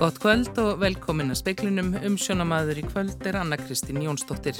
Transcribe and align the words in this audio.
Gott 0.00 0.16
kvöld 0.16 0.56
og 0.56 0.78
velkomin 0.80 1.28
að 1.28 1.42
speiklinum 1.42 1.90
umsjónamaður 2.08 2.78
í 2.80 2.84
kvöld 2.86 3.26
er 3.28 3.36
Anna 3.36 3.58
Kristín 3.60 4.00
Jónsdóttir. 4.00 4.56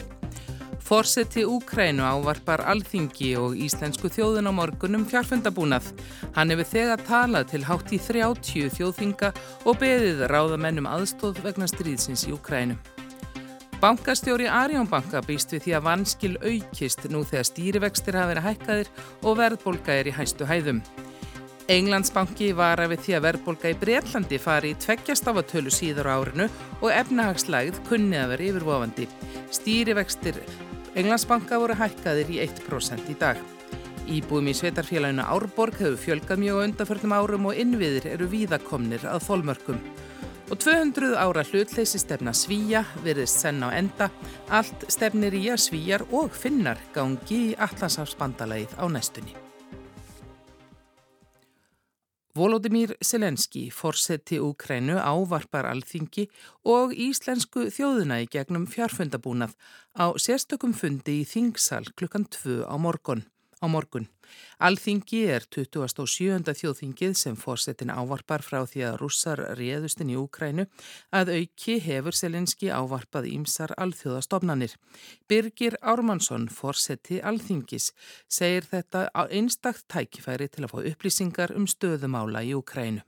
Forseti 0.84 1.46
Úkrænu 1.48 2.04
ávarpar 2.04 2.60
alþingi 2.68 3.30
og 3.40 3.56
íslensku 3.56 4.10
þjóðun 4.12 4.50
á 4.50 4.52
morgunum 4.52 5.06
fjárfundabúnað. 5.08 5.94
Hann 6.36 6.52
hefur 6.52 6.68
þegar 6.74 7.04
talað 7.08 7.48
til 7.54 7.62
hátt 7.64 7.88
í 7.96 8.02
30 8.04 8.68
þjóðfinga 8.76 9.32
og 9.64 9.80
beðið 9.80 10.26
ráðamennum 10.28 10.90
aðstóð 10.92 11.40
vegna 11.46 11.72
stríðsins 11.72 12.28
í 12.28 12.36
Úkrænu. 12.36 12.76
Bankastjóri 13.80 14.44
Arjónbanka 14.44 15.24
býst 15.24 15.56
við 15.56 15.70
því 15.70 15.78
að 15.78 15.86
vanskil 15.88 16.34
aukist 16.44 17.08
nú 17.08 17.24
þegar 17.24 17.48
stýrivextir 17.48 18.20
hafa 18.20 18.34
verið 18.34 18.50
hækkaðir 18.50 18.92
og 19.24 19.40
verðbolga 19.40 20.02
er 20.02 20.12
í 20.12 20.18
hæstu 20.20 20.44
hæðum. 20.44 20.84
Englandsbanki 21.70 22.48
var 22.58 22.80
að 22.82 22.96
við 22.96 23.02
því 23.04 23.12
að 23.14 23.24
verðbolga 23.28 23.70
í 23.70 23.76
Breitlandi 23.78 24.38
fari 24.42 24.72
í 24.72 24.78
tveggjastafatölu 24.82 25.70
síður 25.70 26.08
á 26.10 26.18
árinu 26.18 26.46
og 26.80 26.88
efnahagslægð 26.90 27.76
kunnið 27.86 28.22
að 28.24 28.32
vera 28.32 28.46
yfirvofandi. 28.48 29.06
Stýrivextir 29.54 30.40
Englandsbanka 30.98 31.60
voru 31.62 31.76
hækkaðir 31.78 32.32
í 32.34 32.40
1% 32.42 33.12
í 33.12 33.14
dag. 33.20 33.38
Íbúum 34.10 34.48
í 34.50 34.54
svetarfélaginu 34.58 35.22
Árborg 35.22 35.78
hefur 35.78 36.00
fjölgað 36.02 36.42
mjög 36.42 36.58
á 36.58 36.62
undarförnum 36.64 37.14
árum 37.14 37.46
og 37.52 37.60
innviðir 37.62 38.08
eru 38.16 38.26
víðakomnir 38.32 39.04
að 39.06 39.28
þólmörkum. 39.28 39.78
Og 40.50 40.58
200 40.58 41.12
ára 41.22 41.44
hlutleysi 41.46 42.00
stefna 42.02 42.34
svíja 42.34 42.82
verðist 43.04 43.38
senn 43.44 43.62
á 43.62 43.70
enda. 43.70 44.10
Allt 44.50 44.88
stefnir 44.90 45.38
í 45.38 45.44
að 45.54 45.62
svíjar 45.68 46.02
og 46.10 46.34
finnar 46.34 46.82
gangi 46.96 47.38
í 47.52 47.54
Allansáfsbandalægið 47.54 48.74
á 48.74 48.84
næstunni. 48.90 49.39
Volodymyr 52.34 52.94
Selenski, 53.02 53.70
forseti 53.74 54.38
Úkrænu, 54.38 55.00
ávarpar 55.02 55.66
alþingi 55.66 56.28
og 56.62 56.92
íslensku 56.94 57.64
þjóðuna 57.74 58.20
í 58.22 58.28
gegnum 58.30 58.68
fjárfundabúnað 58.70 59.56
á 59.98 60.14
sérstökum 60.14 60.70
fundi 60.70 61.20
í 61.24 61.26
Þingsal 61.26 61.88
klukkan 61.98 62.28
2 62.30 62.62
á 62.70 62.74
morgun 62.78 63.24
á 63.60 63.66
morgun. 63.68 64.08
Alþingi 64.60 65.20
er 65.32 65.44
27. 65.52 66.52
þjóðþingið 66.60 67.14
sem 67.18 67.36
fórsetin 67.36 67.92
ávarpar 67.92 68.44
frá 68.44 68.62
því 68.68 68.84
að 68.88 68.98
rússar 69.02 69.42
réðustin 69.58 70.12
í 70.12 70.16
Úkrænu 70.20 70.66
að 71.16 71.32
auki 71.36 71.76
hefur 71.84 72.16
Selenski 72.16 72.70
ávarpað 72.72 73.30
ímsar 73.32 73.74
alþjóðastofnanir. 73.76 74.76
Birgir 75.28 75.76
Ármannsson, 75.82 76.48
fórseti 76.48 77.20
Alþingis, 77.20 77.92
segir 78.28 78.68
þetta 78.70 79.08
á 79.12 79.22
einstakt 79.28 79.88
tækifæri 79.92 80.48
til 80.48 80.66
að 80.66 80.74
fá 80.74 80.80
upplýsingar 80.92 81.56
um 81.56 81.68
stöðumála 81.68 82.44
í 82.46 82.54
Úkrænu. 82.58 83.04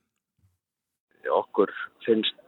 Okkur 1.32 1.70
finnst 2.04 2.41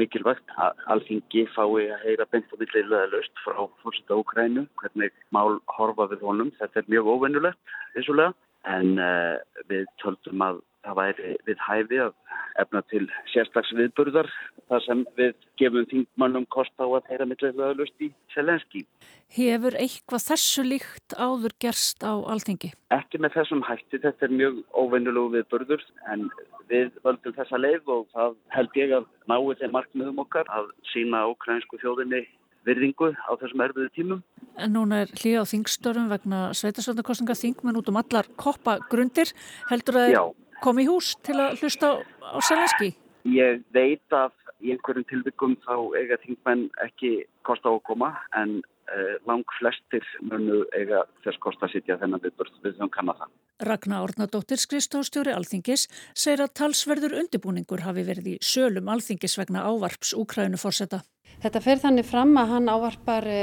mikilvægt 0.00 0.54
að 0.62 0.80
alþingi 0.94 1.44
fái 1.54 1.88
að 1.92 2.04
heyra 2.06 2.26
beint 2.32 2.52
og 2.54 2.62
millilega 2.62 3.10
löst 3.12 3.42
frá 3.44 3.58
fórseta 3.82 4.18
Úkrænu, 4.20 4.66
hvernig 4.80 5.12
mál 5.34 5.58
horfa 5.76 6.08
við 6.12 6.24
honum. 6.26 6.52
Þetta 6.60 6.80
er 6.80 6.90
mjög 6.92 7.10
óvennulegt, 7.14 7.76
vissulega, 7.96 8.34
en 8.70 8.98
uh, 9.02 9.38
við 9.70 9.86
töldum 10.02 10.44
að 10.46 10.62
það 10.82 10.98
væri 10.98 11.34
við 11.48 11.64
hæfi 11.66 12.02
að 12.06 12.14
efna 12.60 12.82
til 12.90 13.06
sérslags 13.32 13.72
viðburðar 13.76 14.28
þar 14.70 14.84
sem 14.86 15.04
við 15.18 15.32
gefum 15.60 15.86
þingmannum 15.90 16.46
kost 16.52 16.74
á 16.80 16.86
að 16.86 17.08
heyra 17.10 17.26
millilega 17.28 17.72
löst 17.78 18.04
í 18.04 18.10
Selenski. 18.34 18.84
Hefur 19.32 19.76
eitthvað 19.80 20.26
þessu 20.26 20.64
líkt 20.66 21.16
áður 21.16 21.56
gerst 21.62 22.04
á 22.04 22.12
alþingi? 22.12 22.72
Ekki 22.92 23.22
með 23.22 23.38
þessum 23.38 23.64
hætti, 23.64 24.02
þetta 24.02 24.28
er 24.28 24.36
mjög 24.36 24.60
óvennulegu 24.76 25.32
viðburður 25.36 25.86
en 26.12 26.28
við 26.68 26.92
völdum 27.04 27.36
þessa 27.36 27.60
leið 27.60 27.90
og 27.96 28.06
það 28.12 28.36
held 28.56 28.78
ég 28.80 28.94
að 28.98 29.08
náu 29.32 29.54
þeim 29.56 29.74
markmiðum 29.78 30.22
okkar 30.24 30.52
að 30.52 30.70
sína 30.92 31.26
ukrainsku 31.32 31.80
þjóðinni 31.80 32.26
virðingu 32.66 33.10
á 33.16 33.32
þessum 33.40 33.64
erfiðu 33.64 33.90
tímum. 33.96 34.20
En 34.60 34.74
núna 34.76 35.02
er 35.02 35.12
hlýja 35.16 35.42
á 35.42 35.50
þingstörum 35.50 36.10
vegna 36.12 36.44
sveitasvöndakostninga 36.56 37.36
þingmenn 37.38 37.78
út 37.80 37.88
um 37.90 37.98
allar 37.98 38.28
koppagrundir. 38.38 39.32
Heldur 39.70 39.98
að 40.02 40.16
komi 40.62 40.86
í 40.86 40.90
hús 40.90 41.14
til 41.26 41.38
að 41.40 41.60
hlusta 41.60 41.94
á 42.02 42.38
Selenski? 42.46 42.92
Ég 43.28 43.62
veit 43.74 44.16
að 44.16 44.32
í 44.62 44.72
einhverjum 44.74 45.06
tilvikum 45.10 45.56
þá 45.66 45.74
eiga 45.98 46.18
þingmenn 46.22 46.68
ekki 46.84 47.16
kost 47.46 47.66
á 47.66 47.70
að 47.70 47.82
koma 47.86 48.14
en 48.38 48.60
Eh, 48.92 49.14
lang 49.24 49.44
flestir 49.56 50.04
munu 50.26 50.64
eiga 50.76 51.04
þess 51.24 51.38
kost 51.40 51.62
að 51.64 51.70
sitja 51.76 51.94
þennan 52.00 52.20
viðbörð 52.20 52.56
við 52.64 52.80
kannan 52.92 53.16
það. 53.16 53.30
Ragnar 53.64 54.02
Ornadóttir 54.04 54.60
Skristofstjóri 54.60 55.32
Alþingis 55.32 55.86
segir 56.18 56.42
að 56.44 56.52
talsverður 56.58 57.14
undibúningur 57.22 57.84
hafi 57.86 58.04
verið 58.04 58.28
í 58.32 58.36
sölum 58.44 58.90
Alþingis 58.92 59.38
vegna 59.38 59.62
ávarps 59.64 60.12
Úkrænu 60.18 60.60
fórseta. 60.60 61.00
Þetta 61.40 61.62
fer 61.64 61.80
þannig 61.80 62.08
fram 62.10 62.34
að 62.36 62.52
hann 62.52 62.68
ávarpar 62.68 63.28
e, 63.30 63.40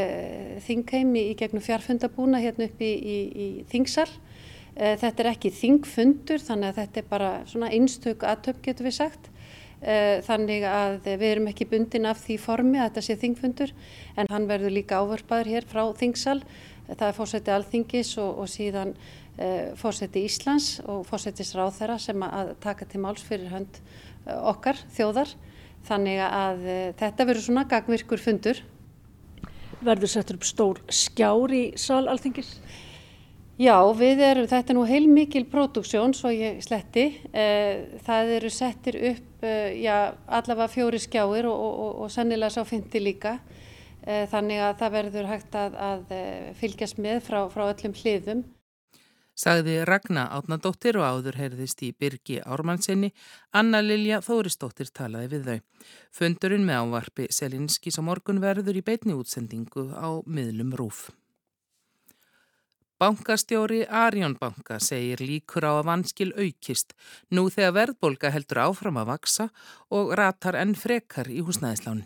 þingheimi 0.67 1.23
í 1.31 1.37
gegnum 1.39 1.63
fjárfundabúna 1.65 2.43
hérna 2.43 2.67
upp 2.69 2.83
í, 2.83 2.91
í, 2.93 3.17
í 3.33 3.47
þingsal. 3.71 4.09
E, 4.79 4.95
þetta 4.95 5.25
er 5.25 5.31
ekki 5.33 5.51
þingfundur 5.51 6.39
þannig 6.39 6.71
að 6.71 6.79
þetta 6.83 7.01
er 7.01 7.09
bara 7.09 7.33
svona 7.49 7.71
einstök 7.75 8.23
aðtöp 8.23 8.63
getur 8.63 8.87
við 8.87 8.95
sagt. 9.01 9.29
Eh, 9.79 10.19
þannig 10.27 10.65
að 10.67 10.97
við 11.07 11.29
erum 11.29 11.45
ekki 11.53 11.67
bundin 11.71 12.07
af 12.09 12.19
því 12.25 12.35
formi 12.43 12.79
að 12.81 12.89
þetta 12.89 13.03
sé 13.05 13.15
þingfundur 13.21 13.71
en 14.19 14.27
hann 14.27 14.47
verður 14.49 14.75
líka 14.75 14.99
ávarpaður 14.99 15.51
hér 15.53 15.67
frá 15.69 15.85
þingsal. 15.95 16.41
Það 16.89 17.05
er 17.07 17.15
fórseti 17.15 17.53
alþingis 17.53 18.11
og, 18.19 18.41
og 18.43 18.49
síðan 18.49 18.91
uh, 18.95 19.69
fórseti 19.77 20.23
Íslands 20.25 20.79
og 20.89 21.03
fórsetis 21.07 21.53
ráþæra 21.55 21.99
sem 22.01 22.23
að 22.25 22.55
taka 22.63 22.87
til 22.89 23.03
máls 23.03 23.21
fyrir 23.23 23.53
hönd 23.53 23.79
okkar 24.25 24.81
þjóðar. 24.97 25.31
Þannig 25.87 26.23
að 26.25 26.65
þetta 26.99 27.27
verður 27.29 27.45
svona 27.45 27.67
gagvirkur 27.69 28.19
fundur. 28.19 28.59
Verður 29.85 30.11
settur 30.11 30.41
upp 30.41 30.49
stór 30.49 30.81
skjár 30.91 31.53
í 31.55 31.63
sal 31.79 32.03
alþingis? 32.11 32.57
Já, 33.59 33.75
við 33.91 34.21
erum, 34.23 34.45
þetta 34.47 34.71
er 34.71 34.77
nú 34.77 34.85
heil 34.87 35.05
mikil 35.11 35.43
próduksjón 35.51 36.13
svo 36.15 36.31
ég 36.31 36.61
sletti. 36.63 37.09
Það 38.05 38.29
eru 38.37 38.51
settir 38.55 38.95
upp 39.09 39.29
Eh, 39.41 39.81
já, 39.81 40.15
allavega 40.27 40.67
fjóri 40.67 40.99
skjáir 40.99 41.47
og, 41.47 41.55
og, 41.55 41.91
og 42.03 42.11
sannilega 42.11 42.51
sá 42.51 42.65
fyndi 42.67 42.99
líka. 42.99 43.37
Eh, 44.03 44.25
þannig 44.27 44.59
að 44.59 44.73
það 44.81 44.95
verður 44.97 45.29
hægt 45.29 45.55
að, 45.55 45.75
að 45.79 46.15
eh, 46.15 46.47
fylgjast 46.59 46.99
með 46.99 47.21
frá, 47.23 47.39
frá 47.53 47.69
öllum 47.69 47.95
hliðum. 47.95 48.43
Sagði 49.39 49.77
Ragnar 49.87 50.33
Átnadóttir 50.35 50.99
og 50.99 51.05
áður 51.07 51.37
heyrðist 51.39 51.79
í 51.87 51.93
Birgi 51.95 52.41
Ármannsinni, 52.43 53.13
Anna 53.55 53.79
Lilja 53.79 54.19
Þóristóttir 54.25 54.91
talaði 54.91 55.31
við 55.37 55.47
þau. 55.47 55.87
Fundurinn 56.19 56.67
með 56.67 56.83
ávarpi 56.83 57.29
Selinskis 57.31 57.95
á 57.95 58.03
morgun 58.03 58.43
verður 58.43 58.81
í 58.81 58.83
beitni 58.83 59.15
útsendingu 59.15 59.87
á 59.95 60.19
miðlum 60.27 60.75
rúf. 60.75 61.07
Bankastjóri 62.99 63.85
Arjónbanka 63.87 64.75
segir 64.83 65.21
líkur 65.23 65.63
á 65.63 65.79
að 65.79 65.85
vanskil 65.87 66.33
aukist 66.35 66.91
nú 67.31 67.45
þegar 67.47 67.71
verðbólka 67.77 68.31
heldur 68.35 68.59
áfram 68.65 68.99
að 68.99 69.13
vaksa 69.13 69.45
og 69.95 70.11
ratar 70.19 70.57
enn 70.59 70.73
frekar 70.75 71.29
í 71.31 71.39
húsnæðislánin. 71.39 72.03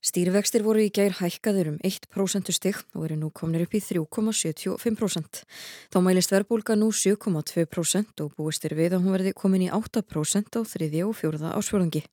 Stýrivextir 0.00 0.64
voru 0.64 0.86
í 0.86 0.88
gær 0.88 1.18
hækkaður 1.18 1.74
um 1.74 1.76
1% 1.84 2.48
stygg 2.56 2.80
og 2.96 3.04
eru 3.04 3.20
nú 3.20 3.28
komnir 3.36 3.66
upp 3.66 3.76
í 3.76 3.82
3,75%. 3.84 5.42
Þá 5.92 5.98
mælist 6.08 6.32
verðbólka 6.32 6.78
nú 6.80 6.88
7,2% 6.88 8.24
og 8.24 8.32
búist 8.40 8.64
er 8.64 8.78
við 8.80 8.96
að 8.96 9.04
hún 9.04 9.18
verði 9.18 9.36
komin 9.36 9.68
í 9.68 9.68
8% 9.68 10.56
á 10.56 10.60
þriðja 10.64 11.04
og 11.04 11.20
fjóruða 11.20 11.52
ásfjörðangi. 11.60 12.06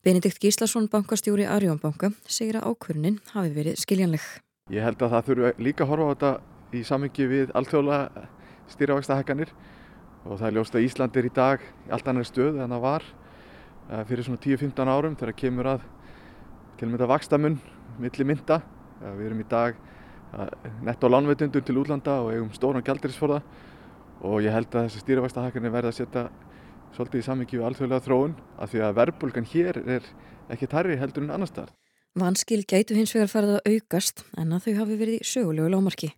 Benedikt 0.00 0.40
Gíslason, 0.40 0.88
bankastjóri 0.88 1.44
Arjónbanka, 1.44 2.14
segir 2.24 2.56
að 2.56 2.72
ákvörnin 2.72 3.20
hafi 3.36 3.52
verið 3.52 3.80
skiljanleg. 3.84 4.24
Ég 4.72 4.80
held 4.80 5.02
að 5.04 5.12
það 5.12 5.26
þurfu 5.28 5.56
líka 5.60 5.84
að 5.84 5.92
horfa 5.92 6.08
á 6.08 6.12
þetta 6.16 6.55
í 6.74 6.82
samengi 6.86 7.26
við 7.30 7.52
alþjóðlega 7.54 8.26
stýravægstahækkanir 8.72 9.52
og 10.26 10.40
það 10.40 10.46
er 10.48 10.56
ljóst 10.56 10.74
að 10.74 10.86
Ísland 10.86 11.18
er 11.18 11.28
í 11.28 11.34
dag 11.34 11.62
í 11.62 11.92
allt 11.94 12.08
annar 12.10 12.26
stöð 12.26 12.58
en 12.62 12.74
það 12.74 12.82
var 12.82 13.04
eh, 13.06 14.02
fyrir 14.08 14.26
svona 14.26 14.42
10-15 14.42 14.90
árum 14.90 15.18
þegar 15.18 15.38
kemur 15.38 15.70
að 15.76 15.86
til 16.76 16.90
mynda 16.90 17.08
vakstamun 17.08 17.60
milli 18.02 18.26
mynda. 18.28 18.60
Við 19.00 19.28
erum 19.28 19.40
í 19.40 19.48
dag 19.48 19.76
eh, 19.76 20.50
netto 20.84 21.10
lánveitundur 21.12 21.64
til 21.64 21.78
útlanda 21.80 22.18
og 22.24 22.32
eigum 22.34 22.52
stóran 22.56 22.84
gældirisforða 22.84 23.40
og 24.26 24.42
ég 24.42 24.54
held 24.54 24.72
að 24.74 24.88
þessi 24.88 25.04
stýravægstahækkanir 25.04 25.74
verða 25.74 25.94
að 25.94 26.00
setja 26.00 26.28
svolítið 26.96 27.22
í 27.22 27.26
samengi 27.26 27.58
við 27.58 27.66
alþjóðlega 27.68 28.06
þróun 28.06 28.38
af 28.58 28.72
því 28.72 28.86
að 28.86 28.96
verbulgan 29.00 29.50
hér 29.52 29.82
er 29.84 30.14
ekki 30.52 30.70
tarri 30.72 30.98
heldur 30.98 31.26
en 31.26 31.34
annar 31.36 31.50
starf. 31.50 31.74
Vanskil 32.16 32.62
gætu 32.64 32.94
hins 32.96 33.10
vegar 33.12 33.28
farið 33.28 33.50
að 33.58 33.74
aukast 33.74 34.22
en 34.40 34.54
að 34.56 34.62
þau 34.64 34.76
hafi 34.78 34.94
verið 34.96 35.16
í 35.18 35.26
sögulegu 35.28 35.68
lámarki. 35.68 36.08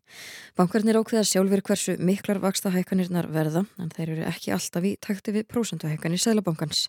Bankarnir 0.54 0.94
ákveða 1.00 1.24
sjálfur 1.26 1.62
hversu 1.66 1.96
miklar 1.98 2.38
vaksta 2.38 2.70
hækkanirnar 2.70 3.26
verða 3.34 3.64
en 3.82 3.90
þeir 3.96 4.12
eru 4.12 4.26
ekki 4.28 4.52
alltaf 4.54 4.86
í 4.86 4.92
takti 5.02 5.34
við 5.34 5.48
prósentuhækkanir 5.50 6.22
Sælabankans. 6.22 6.84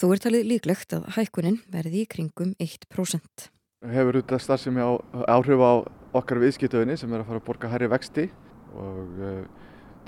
Þú 0.00 0.08
er 0.14 0.22
talið 0.24 0.48
líklegt 0.54 0.96
að 0.96 1.04
hækkunin 1.18 1.58
verði 1.68 2.06
í 2.06 2.08
kringum 2.08 2.54
1%. 2.56 3.50
Hefur 3.92 4.20
þetta 4.22 4.38
starfsemi 4.40 4.88
áhrif 5.28 5.60
á 5.60 5.72
okkar 6.16 6.40
viðskiptöðinni 6.40 6.96
sem 6.96 7.12
er 7.12 7.26
að 7.26 7.28
fara 7.28 7.42
að 7.42 7.48
borga 7.50 7.72
hærri 7.74 7.90
vexti 7.92 8.24
og 8.72 9.20
uh, 9.20 9.42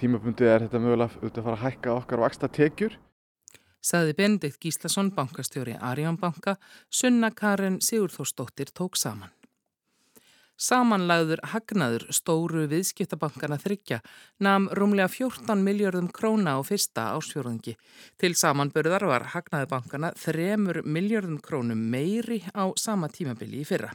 tímabundið 0.01 0.55
er 0.55 0.65
þetta 0.65 0.81
mögulega 0.87 1.21
að 1.21 1.43
fara 1.43 1.59
að 1.59 1.67
hækka 1.67 1.99
okkar 2.01 2.25
vaksta 2.25 2.49
tekjur. 2.49 2.97
Saði 3.81 4.15
Benedikt 4.19 4.61
Gíslason, 4.61 5.13
bankastjóri 5.15 5.77
Arjánbanka, 5.81 6.57
Sunna 6.91 7.31
Karin 7.31 7.81
Sigurþórsdóttir 7.81 8.73
tók 8.75 8.97
saman. 8.97 9.31
Samanlagður 10.59 11.39
hagnaður 11.53 12.09
stóru 12.11 12.65
viðskiptabankana 12.67 13.61
þryggja 13.63 14.01
namn 14.43 14.67
rúmlega 14.75 15.07
14 15.15 15.63
miljardum 15.63 16.09
króna 16.11 16.57
á 16.59 16.61
fyrsta 16.67 17.13
ásfjörðungi. 17.15 17.77
Til 18.19 18.33
samanbörðar 18.35 19.07
var 19.07 19.29
hagnaður 19.37 19.71
bankana 19.77 20.11
3 20.19 20.83
miljardum 20.83 21.39
krónum 21.39 21.79
meiri 21.79 22.41
á 22.59 22.75
sama 22.75 23.07
tímabili 23.07 23.63
í 23.63 23.69
fyrra. 23.71 23.93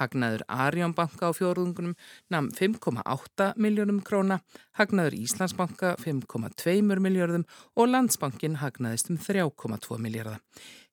Hagnaður 0.00 0.44
Arjónbanka 0.48 1.28
á 1.28 1.36
fjórðungunum 1.36 1.96
namn 2.32 2.50
5,8 2.56 3.52
miljónum 3.60 4.00
króna, 4.06 4.40
hagnaður 4.78 5.18
Íslandsbanka 5.20 5.94
5,2 6.02 6.80
miljóðum 6.82 7.46
og 7.76 7.92
Landsbankin 7.92 8.60
hagnaðist 8.62 9.10
um 9.12 9.20
3,2 9.20 10.00
miljóða. 10.00 10.38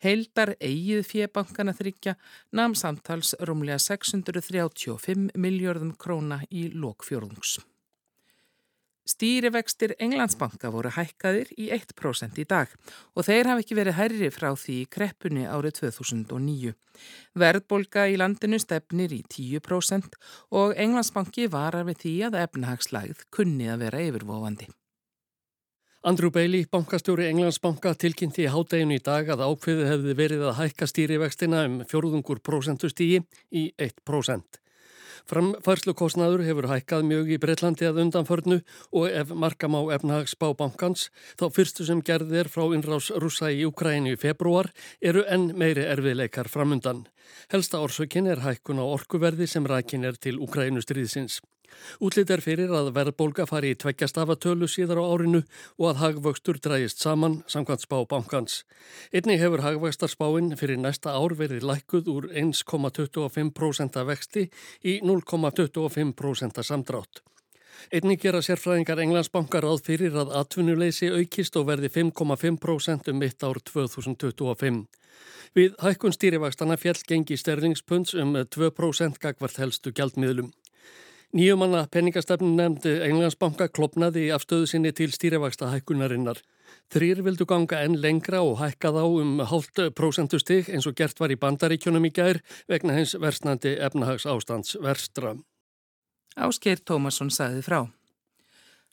Heildar 0.03 0.53
eigið 0.59 1.07
fjebankana 1.07 1.73
þryggja 1.77 2.17
namn 2.57 2.75
samtals 2.77 3.33
rúmlega 3.41 3.79
635 3.81 5.31
miljóðum 5.33 5.95
króna 5.97 6.43
í 6.51 6.67
lokfjórðungs. 6.73 7.57
Stýrivextir 9.07 9.93
Englandsbanka 10.03 10.67
voru 10.73 10.91
hækkaðir 10.91 11.53
í 11.55 11.69
1% 11.71 12.41
í 12.41 12.45
dag 12.47 12.73
og 13.15 13.27
þeir 13.27 13.47
hafi 13.51 13.63
ekki 13.63 13.77
verið 13.77 13.95
hærri 14.01 14.31
frá 14.35 14.49
því 14.59 14.79
kreppunni 14.91 15.45
árið 15.47 15.77
2009. 15.79 16.73
Verðbolga 17.39 18.07
í 18.11 18.17
landinu 18.19 18.59
stefnir 18.59 19.15
í 19.15 19.21
10% 19.31 20.19
og 20.59 20.75
Englandsbanki 20.75 21.47
varar 21.53 21.87
við 21.87 22.03
því 22.03 22.17
að 22.27 22.41
efnahagslægð 22.43 23.23
kunni 23.31 23.71
að 23.71 23.87
vera 23.87 24.03
yfirvofandi. 24.09 24.67
Andrew 26.07 26.31
Bailey, 26.31 26.67
bankastjóri 26.71 27.25
Englandsbanka, 27.31 27.95
tilkynnti 27.99 28.45
í 28.45 28.51
hádeginu 28.51 28.99
í 28.99 29.03
dag 29.03 29.27
að 29.33 29.41
ákveðu 29.47 29.87
hefði 29.89 30.13
verið 30.19 30.45
að 30.51 30.59
hækka 30.59 30.87
stýrivextina 30.91 31.63
um 31.67 31.81
fjórðungur 31.89 32.43
prosentustígi 32.43 33.23
í 33.51 33.69
1%. 33.75 34.61
Framfærslukostnaður 35.29 36.43
hefur 36.45 36.69
hækkað 36.71 37.07
mjög 37.09 37.33
í 37.33 37.39
Breitlandi 37.41 37.89
að 37.89 38.01
undanförnu 38.05 38.59
og 38.91 39.09
ef 39.09 39.33
markam 39.33 39.77
á 39.77 39.81
efnahagsbá 39.97 40.51
bankans 40.59 41.09
þá 41.39 41.45
fyrstu 41.57 41.87
sem 41.87 42.03
gerðir 42.05 42.51
frá 42.53 42.65
innrás 42.75 43.09
rúsa 43.17 43.51
í 43.51 43.65
Ukræni 43.67 44.13
í 44.13 44.21
februar 44.21 44.71
eru 45.01 45.25
enn 45.25 45.51
meiri 45.57 45.87
erfiðleikar 45.89 46.51
framundan. 46.51 47.05
Helsta 47.51 47.81
orsökin 47.83 48.27
er 48.29 48.45
hækkun 48.45 48.79
á 48.79 48.85
orkuverði 48.85 49.47
sem 49.49 49.65
rækin 49.67 50.05
er 50.07 50.19
til 50.21 50.39
Ukrænustriðsins. 50.43 51.41
Útlit 52.03 52.31
er 52.33 52.43
fyrir 52.43 52.73
að 52.73 52.91
verðbólga 52.95 53.45
fari 53.49 53.73
í 53.73 53.77
tveggjastafatölu 53.79 54.67
síðar 54.71 55.01
á 55.01 55.05
árinu 55.05 55.41
og 55.77 55.85
að 55.91 56.01
hagvöxtur 56.01 56.59
drægist 56.63 57.01
saman 57.03 57.41
samkvæmt 57.47 57.85
spá 57.85 57.97
bankans. 58.09 58.63
Einni 59.13 59.37
hefur 59.41 59.63
hagvöxtarspáinn 59.65 60.55
fyrir 60.59 60.81
næsta 60.81 61.15
ár 61.15 61.37
verið 61.39 61.65
lækkuð 61.67 62.11
úr 62.13 62.29
1,25% 62.33 64.03
vexti 64.11 64.49
í 64.83 64.99
0,25% 65.01 66.63
samdrátt. 66.63 67.23
Einni 67.93 68.17
gera 68.17 68.41
sérfræðingar 68.41 68.99
Englandsbankar 69.03 69.63
ráð 69.63 69.83
fyrir 69.85 70.15
að 70.17 70.33
atvinnuleysi 70.39 71.11
aukist 71.13 71.57
og 71.59 71.67
verði 71.69 71.91
5,5% 71.93 73.11
um 73.11 73.19
mitt 73.21 73.43
ár 73.45 73.59
2025. 73.71 74.85
Við 75.57 75.75
hækkun 75.81 76.13
stýrivakstana 76.13 76.77
fjall 76.77 76.99
gengi 77.07 77.37
sterlingspunds 77.39 78.15
um 78.17 78.35
2% 78.37 79.21
gagvart 79.23 79.61
helstu 79.61 79.93
gjaldmiðlum. 79.95 80.51
Nýjumanna 81.35 81.81
peningastefnun 81.91 82.53
nefndi 82.55 82.93
Englandsbanka 83.03 83.65
klopnaði 83.75 84.29
í 84.29 84.31
afstöðu 84.31 84.69
sinni 84.71 84.93
til 84.95 85.09
stýrivaksta 85.11 85.67
hækkunarinnar. 85.73 86.39
Þrýr 86.93 87.19
vildu 87.25 87.43
ganga 87.49 87.81
enn 87.83 87.97
lengra 87.99 88.39
og 88.47 88.61
hækka 88.61 88.93
þá 88.95 89.01
um 89.03 89.33
hálft 89.43 89.81
prosentustig 89.99 90.71
eins 90.71 90.87
og 90.87 90.95
gert 90.95 91.19
var 91.19 91.35
í 91.35 91.39
bandaríkjunum 91.41 92.07
í 92.07 92.13
gær 92.15 92.39
vegna 92.71 92.95
hens 92.95 93.17
versnandi 93.19 93.75
efnahags 93.75 94.23
ástands 94.23 94.79
verstra. 94.79 95.35
Áskeir 96.39 96.79
Tómasson 96.79 97.33
sagði 97.33 97.65
frá. 97.65 97.81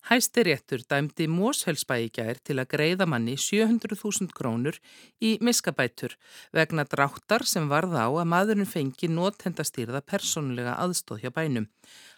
Hæsti 0.05 0.43
réttur 0.45 0.83
dæmdi 0.85 1.25
Móshelsbæ 1.33 1.97
í 2.05 2.09
gær 2.13 2.37
til 2.45 2.59
að 2.61 2.69
greiða 2.75 3.07
manni 3.09 3.39
700.000 3.41 4.35
krónur 4.37 4.77
í 5.25 5.31
miskabætur 5.41 6.13
vegna 6.53 6.85
dráttar 6.85 7.47
sem 7.49 7.71
varða 7.71 8.03
á 8.05 8.11
að 8.13 8.29
maðurinn 8.35 8.69
fengi 8.69 9.09
nótendastýrða 9.09 10.03
persónulega 10.05 10.77
aðstóð 10.85 11.25
hjá 11.25 11.33
bænum. 11.39 11.71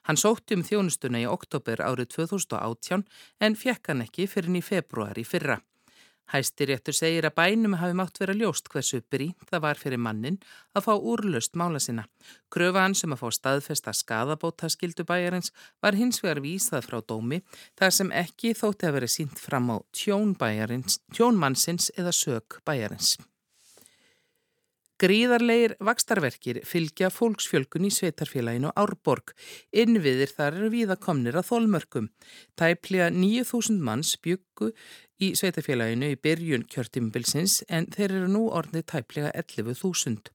Hann 0.02 0.18
sótti 0.18 0.58
um 0.58 0.66
þjónustuna 0.66 1.22
í 1.22 1.30
oktober 1.30 1.84
árið 1.86 2.10
2018 2.16 3.06
en 3.38 3.58
fekk 3.62 3.94
hann 3.94 4.02
ekki 4.08 4.26
fyrir 4.34 4.58
í 4.58 4.66
februar 4.66 5.22
í 5.22 5.22
fyrra. 5.22 5.60
Hæstiréttur 6.32 6.96
segir 6.96 7.28
að 7.28 7.37
bænum 7.38 7.76
hafi 7.78 7.94
mátt 7.99 8.19
vera 8.19 8.34
ljóst 8.34 8.67
hversu 8.73 8.99
brínt 9.12 9.46
það 9.50 9.62
var 9.67 9.78
fyrir 9.78 10.00
mannin 10.02 10.40
að 10.75 10.88
fá 10.88 10.94
úrlöst 10.96 11.55
mála 11.55 11.78
sinna. 11.82 12.06
Kröfaðan 12.50 12.96
sem 12.99 13.14
að 13.14 13.23
fá 13.23 13.28
staðfesta 13.37 13.94
skadabóta 13.94 14.70
skildu 14.73 15.06
bæjarins 15.06 15.52
var 15.84 15.99
hins 15.99 16.19
vegar 16.25 16.43
vísað 16.43 16.88
frá 16.88 16.99
dómi 16.99 17.43
þar 17.78 17.94
sem 18.00 18.12
ekki 18.25 18.56
þótti 18.58 18.90
að 18.90 18.99
vera 18.99 19.12
sínt 19.19 19.38
fram 19.38 19.70
á 19.70 19.76
tjón, 19.94 20.34
tjón 21.14 21.38
mannsins 21.38 21.93
eða 21.94 22.12
sög 22.12 22.61
bæjarins. 22.67 23.17
Gríðarleir 24.96 25.75
vakstarverkir 25.84 26.62
fylgja 26.64 27.10
fólksfjölgun 27.12 27.84
í 27.84 27.90
sveitarfélaginu 27.93 28.70
Árborg. 28.81 29.34
Innviðir 29.76 30.31
þar 30.32 30.54
eru 30.56 30.70
víða 30.72 30.96
komnir 30.96 31.37
að 31.37 31.50
þólmörkum. 31.50 32.06
Tæplega 32.56 33.10
9.000 33.12 33.84
manns 33.84 34.14
byggu 34.25 34.70
í 35.20 35.34
sveitarfélaginu 35.37 36.08
í 36.14 36.16
byrjun 36.16 36.64
kjörtimbilsins 36.72 37.58
en 37.69 37.90
þeir 37.93 38.14
eru 38.22 38.31
nú 38.38 38.46
orðið 38.48 38.87
tæplega 38.94 39.34
11.000. 39.37 40.32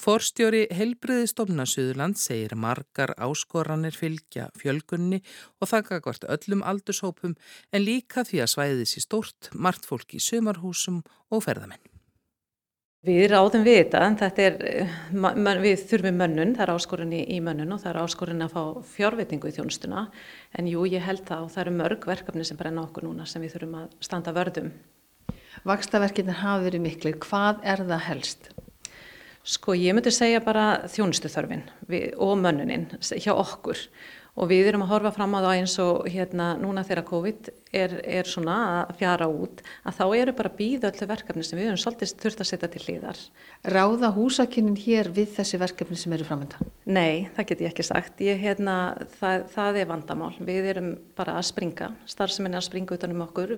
Forstjóri 0.00 0.64
Helbriðistofna 0.72 1.68
Suðurland 1.68 2.16
segir 2.16 2.56
margar 2.56 3.12
áskoranir 3.20 3.92
fylgja 3.92 4.48
fjölgunni 4.56 5.20
og 5.60 5.68
þakka 5.74 6.00
hvort 6.06 6.24
öllum 6.32 6.64
aldurshópum 6.64 7.36
en 7.76 7.84
líka 7.84 8.24
því 8.24 8.40
að 8.46 8.52
svæðis 8.56 8.96
í 8.96 9.04
stort, 9.04 9.52
margt 9.52 9.84
fólk 9.84 10.16
í 10.16 10.24
sömarhúsum 10.30 11.02
og 11.28 11.44
ferðamenn. 11.44 11.97
Við 13.06 13.28
ráðum 13.30 13.62
við 13.62 13.76
þetta 13.78 13.98
en 14.02 14.16
þetta 14.18 14.42
er, 14.42 14.54
við 15.62 15.82
þurfum 15.86 16.16
mönnun, 16.18 16.54
það 16.56 16.64
er 16.64 16.70
áskorun 16.72 17.12
í, 17.14 17.20
í 17.30 17.36
mönnun 17.46 17.76
og 17.76 17.78
það 17.84 17.92
er 17.92 17.98
áskorun 18.02 18.42
að 18.42 18.56
fá 18.56 18.62
fjárvetningu 18.90 19.46
í 19.46 19.54
þjónustuna 19.54 20.00
en 20.58 20.66
jú 20.66 20.82
ég 20.90 21.04
held 21.06 21.22
það 21.28 21.44
og 21.44 21.52
það 21.54 21.62
eru 21.62 21.74
mörg 21.78 22.08
verkefni 22.10 22.46
sem 22.48 22.58
brenna 22.58 22.82
okkur 22.82 23.06
núna 23.06 23.26
sem 23.30 23.44
við 23.44 23.54
þurfum 23.54 23.76
að 23.78 23.94
standa 24.02 24.34
vörðum. 24.34 24.72
Vakstaverkinir 25.70 26.40
hafa 26.40 26.64
verið 26.66 26.84
miklu, 26.88 27.14
hvað 27.22 27.62
er 27.70 27.84
það 27.86 28.04
helst? 28.08 28.50
Sko 29.46 29.78
ég 29.78 29.94
myndi 29.94 30.10
segja 30.10 30.42
bara 30.42 30.66
þjónustuþörfin 30.90 31.68
og 32.18 32.34
mönnunin 32.42 32.90
hjá 32.98 33.30
okkur 33.30 33.78
og 34.36 34.50
við 34.50 34.70
erum 34.70 34.84
að 34.84 34.92
horfa 34.92 35.12
fram 35.16 35.36
á 35.36 35.40
það 35.40 35.54
eins 35.56 35.76
og 35.82 36.08
hérna 36.10 36.48
núna 36.60 36.84
þegar 36.86 37.06
COVID 37.08 37.50
er, 37.72 37.94
er 38.04 38.28
svona 38.28 38.56
að 38.82 38.94
fjara 39.00 39.28
út 39.28 39.62
að 39.82 39.98
þá 39.98 40.04
eru 40.20 40.34
bara 40.38 40.54
býð 40.58 40.88
öllu 40.90 41.08
verkefni 41.10 41.46
sem 41.46 41.58
við 41.58 41.70
höfum 41.70 41.82
svolítið 41.84 42.14
þurft 42.22 42.44
að 42.44 42.50
setja 42.52 42.70
til 42.72 42.84
hlýðar. 42.86 43.22
Ráða 43.76 44.12
húsakynnin 44.16 44.78
hér 44.78 45.12
við 45.14 45.34
þessi 45.38 45.60
verkefni 45.60 45.98
sem 46.00 46.14
eru 46.16 46.28
framönda? 46.28 46.62
Nei, 46.86 47.28
það 47.36 47.50
get 47.52 47.64
ég 47.64 47.72
ekki 47.72 47.86
sagt. 47.86 48.22
Ég, 48.24 48.40
hérna, 48.42 48.78
það, 49.18 49.48
það 49.54 49.82
er 49.82 49.92
vandamál. 49.92 50.34
Við 50.38 50.72
erum 50.74 50.92
bara 51.18 51.38
að 51.38 51.48
springa, 51.50 51.92
starfseminni 52.08 52.60
að 52.60 52.68
springa 52.70 52.98
utanum 52.98 53.26
okkur 53.28 53.57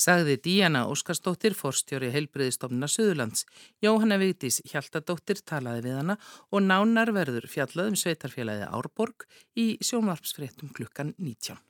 sagði 0.00 0.38
Díana 0.40 0.86
Óskarsdóttir, 0.88 1.54
forstjóri 1.58 2.10
heilbriðistofnuna 2.14 2.88
Suðurlands. 2.88 3.44
Jóhanna 3.84 4.16
Vigdís 4.20 4.62
Hjaltadóttir 4.70 5.42
talaði 5.44 5.88
við 5.88 5.98
hana 6.00 6.20
og 6.50 6.64
nánar 6.64 7.12
verður 7.16 7.48
fjallað 7.50 7.92
um 7.92 7.98
sveitarfélagið 8.00 8.70
Árborg 8.70 9.26
í 9.60 9.74
sjónvarpsfréttum 9.84 10.72
klukkan 10.76 11.12
19. 11.18 11.60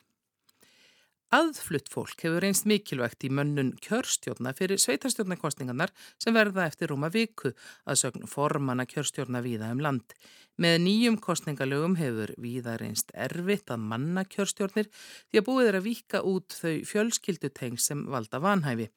Aðflutt 1.31 1.87
fólk 1.87 2.25
hefur 2.25 2.43
einst 2.43 2.65
mikilvægt 2.67 3.23
í 3.23 3.29
mönnun 3.31 3.77
kjörstjórna 3.85 4.51
fyrir 4.59 4.81
sveitarstjórnarkostningarnar 4.83 5.93
sem 6.19 6.35
verða 6.35 6.65
eftir 6.67 6.91
rúma 6.91 7.07
viku 7.15 7.53
að 7.87 8.01
sögn 8.01 8.27
formanna 8.27 8.83
kjörstjórna 8.91 9.39
víða 9.45 9.69
um 9.71 9.83
land. 9.85 10.17
Með 10.61 10.75
nýjum 10.85 11.15
kostningalögum 11.25 11.95
hefur 11.97 12.35
víða 12.37 12.75
reynst 12.77 13.15
erfitt 13.17 13.71
að 13.73 13.81
manna 13.81 14.27
kjörstjórnir 14.29 14.91
því 14.93 15.41
að 15.41 15.47
búið 15.47 15.69
er 15.71 15.79
að 15.79 15.87
vika 15.87 16.21
út 16.29 16.53
þau 16.53 16.83
fjölskylduteng 16.91 17.79
sem 17.81 18.03
valda 18.13 18.43
vanhæfi. 18.45 18.91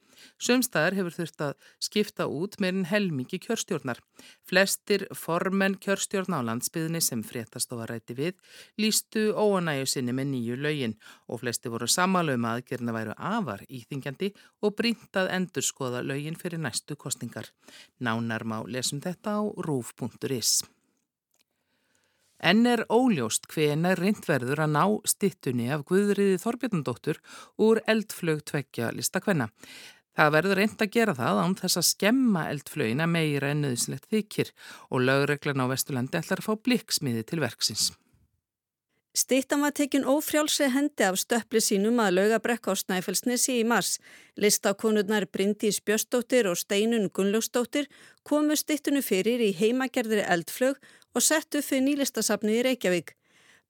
Sumstaðar 0.43 0.97
hefur 0.97 1.15
þurft 1.15 1.45
að 1.45 1.53
skipta 1.87 2.27
út 2.27 2.57
meirinn 2.59 2.89
helmingi 2.89 3.39
kjörstjórnar. 3.45 4.01
Flestir 4.43 5.07
formenn 5.15 5.79
kjörstjórna 5.79 6.43
á 6.43 6.47
landsbyðinni 6.51 6.99
sem 6.99 7.23
fréttastofa 7.23 7.87
ræti 7.93 8.19
við 8.19 8.35
lístu 8.83 9.29
óanægu 9.31 9.87
sinni 9.87 10.11
með 10.11 10.31
nýju 10.35 10.59
lögin 10.59 10.99
og 11.31 11.45
flesti 11.45 11.71
voru 11.71 11.87
samalögum 11.87 12.51
aðgerna 12.51 12.99
væru 12.99 13.15
afar 13.15 13.63
íþingjandi 13.71 14.33
og 14.59 14.75
bríntað 14.75 15.31
endurskoða 15.39 16.03
lögin 16.03 16.35
fyrir 16.35 16.59
næstu 16.59 16.99
kostningar. 16.99 17.47
Nánar 18.03 18.43
má 18.43 18.59
lesum 18.67 18.99
þetta 18.99 19.39
á 19.39 19.41
rúf.is. 19.63 20.59
Enn 22.43 22.67
er 22.67 22.83
óljóst 22.91 23.47
hvenar 23.53 24.01
reyndverður 24.03 24.65
að 24.65 24.73
ná 24.75 24.83
stittunni 25.07 25.69
af 25.71 25.85
Guðriði 25.87 26.41
Þorbjörnundóttur 26.43 27.21
úr 27.63 27.79
eldflög 27.87 28.43
tveggja 28.49 28.91
listakvenna. 28.91 29.47
Það 30.13 30.33
verður 30.35 30.59
reynd 30.59 30.83
að 30.83 30.93
gera 30.93 31.15
það 31.17 31.39
án 31.39 31.57
þess 31.63 31.79
að 31.79 31.89
skemma 31.89 32.45
eldflögina 32.51 33.07
meira 33.09 33.53
en 33.53 33.63
nöðslegt 33.63 34.11
þykir 34.11 34.51
og 34.91 35.07
lögreglan 35.07 35.63
á 35.63 35.71
Vesturlandi 35.71 36.19
ætlar 36.19 36.43
að 36.43 36.49
fá 36.49 36.53
blikksmiði 36.67 37.23
til 37.31 37.39
verksins. 37.41 37.93
Stittan 39.13 39.61
var 39.61 39.71
tekin 39.77 40.07
ófrjálsi 40.09 40.71
hendi 40.73 41.05
af 41.05 41.19
stöppli 41.21 41.61
sínum 41.61 41.99
að 42.01 42.15
laugabrekka 42.17 42.73
á 42.73 42.75
Snæfellsnesi 42.81 43.59
í 43.59 43.65
mars. 43.69 43.99
Listakonurnar 44.41 45.27
Bryndís 45.29 45.77
Björstóttir 45.85 46.49
og 46.49 46.57
Steinun 46.57 47.11
Gunnlaugstóttir 47.13 47.85
komu 48.25 48.57
stittunu 48.57 49.03
fyrir 49.05 49.41
í 49.45 49.51
heimagerðri 49.53 50.25
eldflög 50.25 50.81
og 51.13 51.21
settu 51.21 51.61
fyrir 51.61 51.85
nýlistasafni 51.87 52.59
í 52.59 52.63
Reykjavík. 52.67 53.13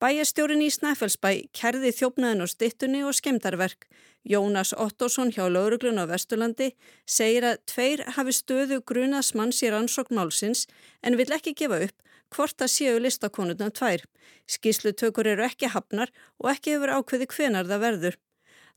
Bæjastjórin 0.04 0.64
í 0.66 0.72
Snæfellsbæ 0.74 1.30
kerði 1.56 1.94
þjófnaðin 1.96 2.44
á 2.44 2.48
stittunni 2.52 3.04
og 3.08 3.16
skemdarverk. 3.16 3.86
Jónas 4.28 4.74
Ottosson 4.76 5.32
hjá 5.32 5.46
lauruglun 5.48 6.00
á 6.00 6.08
Vesturlandi 6.08 6.74
segir 7.06 7.46
að 7.48 7.62
tveir 7.72 8.04
hafi 8.16 8.34
stöðu 8.36 8.82
grunas 8.84 9.34
manns 9.36 9.62
í 9.64 9.72
rannsóknmálsins 9.72 10.66
en 11.04 11.16
vil 11.20 11.30
ekki 11.32 11.54
gefa 11.56 11.80
upp 11.88 12.04
hvort 12.36 12.58
það 12.60 12.74
séu 12.76 13.00
listakonurna 13.00 13.70
tvær. 13.72 14.04
Skíslutökur 14.50 15.30
eru 15.36 15.46
ekki 15.48 15.72
hafnar 15.72 16.12
og 16.40 16.52
ekki 16.52 16.76
hefur 16.76 16.96
ákveði 16.98 17.30
hvenar 17.36 17.70
það 17.70 17.84
verður. 17.88 18.20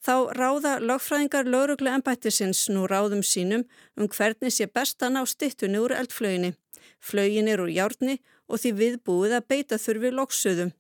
Þá 0.07 0.15
ráða 0.39 0.73
lagfræðingar 0.79 1.49
lauruglu 1.51 1.91
ennbættisins 1.91 2.69
nú 2.71 2.85
ráðum 2.87 3.25
sínum 3.25 3.65
um 3.97 4.07
hvernig 4.07 4.55
sé 4.55 4.69
bestan 4.71 5.19
á 5.19 5.27
stittunni 5.27 5.81
úr 5.83 5.97
eldflöginni. 5.97 6.53
Flögin 7.01 7.49
er 7.49 7.59
úr 7.65 7.73
hjárni 7.73 8.19
og 8.19 8.36
því 8.55 8.73
viðbúið 8.81 9.37
að 9.39 9.49
beita 9.51 9.79
þurfi 9.83 10.13
loksuðum. 10.15 10.73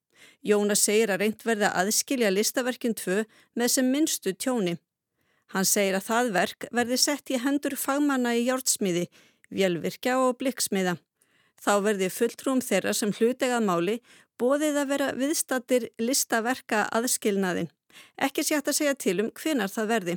Jónas 0.47 0.85
segir 0.87 1.11
að 1.11 1.25
reynd 1.25 1.43
verða 1.47 1.73
aðskilja 1.81 2.31
listaverkin 2.31 2.95
tvö 2.95 3.25
með 3.59 3.73
sem 3.75 3.89
minnstu 3.91 4.35
tjóni. 4.35 4.77
Hann 5.55 5.67
segir 5.67 5.99
að 5.99 6.07
það 6.07 6.31
verk 6.37 6.69
verði 6.75 6.99
sett 7.01 7.31
í 7.31 7.41
hendur 7.43 7.77
fagmanna 7.79 8.35
í 8.39 8.47
hjártsmiði, 8.47 9.07
vélvirkja 9.51 10.19
og 10.23 10.39
blikksmiða. 10.41 10.97
Þá 11.63 11.73
verði 11.83 12.11
fulltrúum 12.13 12.63
þeirra 12.63 12.95
sem 12.95 13.15
hlutegað 13.15 13.67
máli 13.67 13.97
bóðið 14.39 14.79
að 14.83 14.91
vera 14.93 15.11
viðstattir 15.17 15.89
listaverka 16.03 16.85
aðskilnaðin. 16.95 17.71
Ekki 18.21 18.45
sé 18.45 18.59
hægt 18.59 18.71
að 18.71 18.79
segja 18.81 18.97
til 18.99 19.19
um 19.25 19.31
hvenar 19.35 19.73
það 19.73 19.93
verði. 19.93 20.17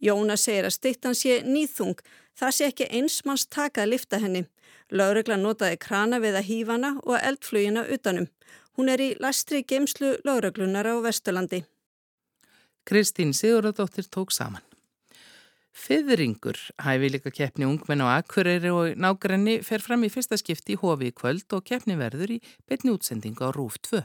Jóna 0.00 0.36
segir 0.36 0.68
að 0.68 0.76
stittan 0.76 1.16
sé 1.18 1.40
nýþung, 1.46 1.98
það 2.38 2.54
sé 2.54 2.70
ekki 2.70 2.90
einsmanns 3.00 3.46
taka 3.46 3.84
að 3.84 3.94
lifta 3.94 4.20
henni. 4.22 4.44
Láregla 4.90 5.36
notaði 5.36 5.80
krana 5.82 6.20
við 6.22 6.38
að 6.38 6.48
hýfana 6.48 6.94
og 7.04 7.18
eldflugina 7.18 7.84
utanum. 7.92 8.28
Hún 8.78 8.88
er 8.88 9.02
í 9.02 9.10
lastri 9.20 9.64
geimslu 9.66 10.16
láreglunar 10.24 10.86
á 10.86 10.94
Vesturlandi. 11.02 11.64
Kristín 12.88 13.34
Sigurðardóttir 13.36 14.06
tók 14.08 14.32
saman. 14.32 14.64
Fyðringur, 15.78 16.56
hæfileika 16.82 17.30
keppni 17.30 17.66
ungmenn 17.68 18.02
á 18.02 18.18
Akureyri 18.18 18.70
og 18.74 18.96
nágrenni 18.98 19.58
fer 19.62 19.84
fram 19.84 20.02
í 20.06 20.10
fyrsta 20.10 20.38
skipti 20.40 20.74
í 20.74 20.80
hofi 20.80 21.12
í 21.12 21.14
kvöld 21.14 21.52
og 21.54 21.66
keppni 21.68 21.98
verður 22.00 22.34
í 22.34 22.38
betni 22.66 22.94
útsendingu 22.94 23.46
á 23.46 23.54
Rúf 23.54 23.78
2. 23.86 24.02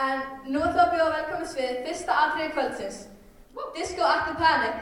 En 0.00 0.22
nú 0.46 0.62
ætlum 0.62 0.76
við 0.76 0.84
að 0.84 0.92
bjóða 0.94 1.14
velkomins 1.18 1.56
við 1.58 1.80
fyrsta 1.88 2.20
atriði 2.24 2.52
kvöldsins. 2.54 3.00
Disco 3.74 4.02
After 4.02 4.34
Panic. 4.34 4.74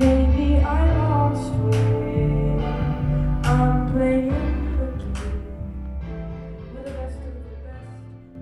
Maybe 0.00 0.60
I 0.60 0.82
lost 0.98 1.52
way 1.64 2.58
I'm 3.44 3.92
playing 3.92 4.46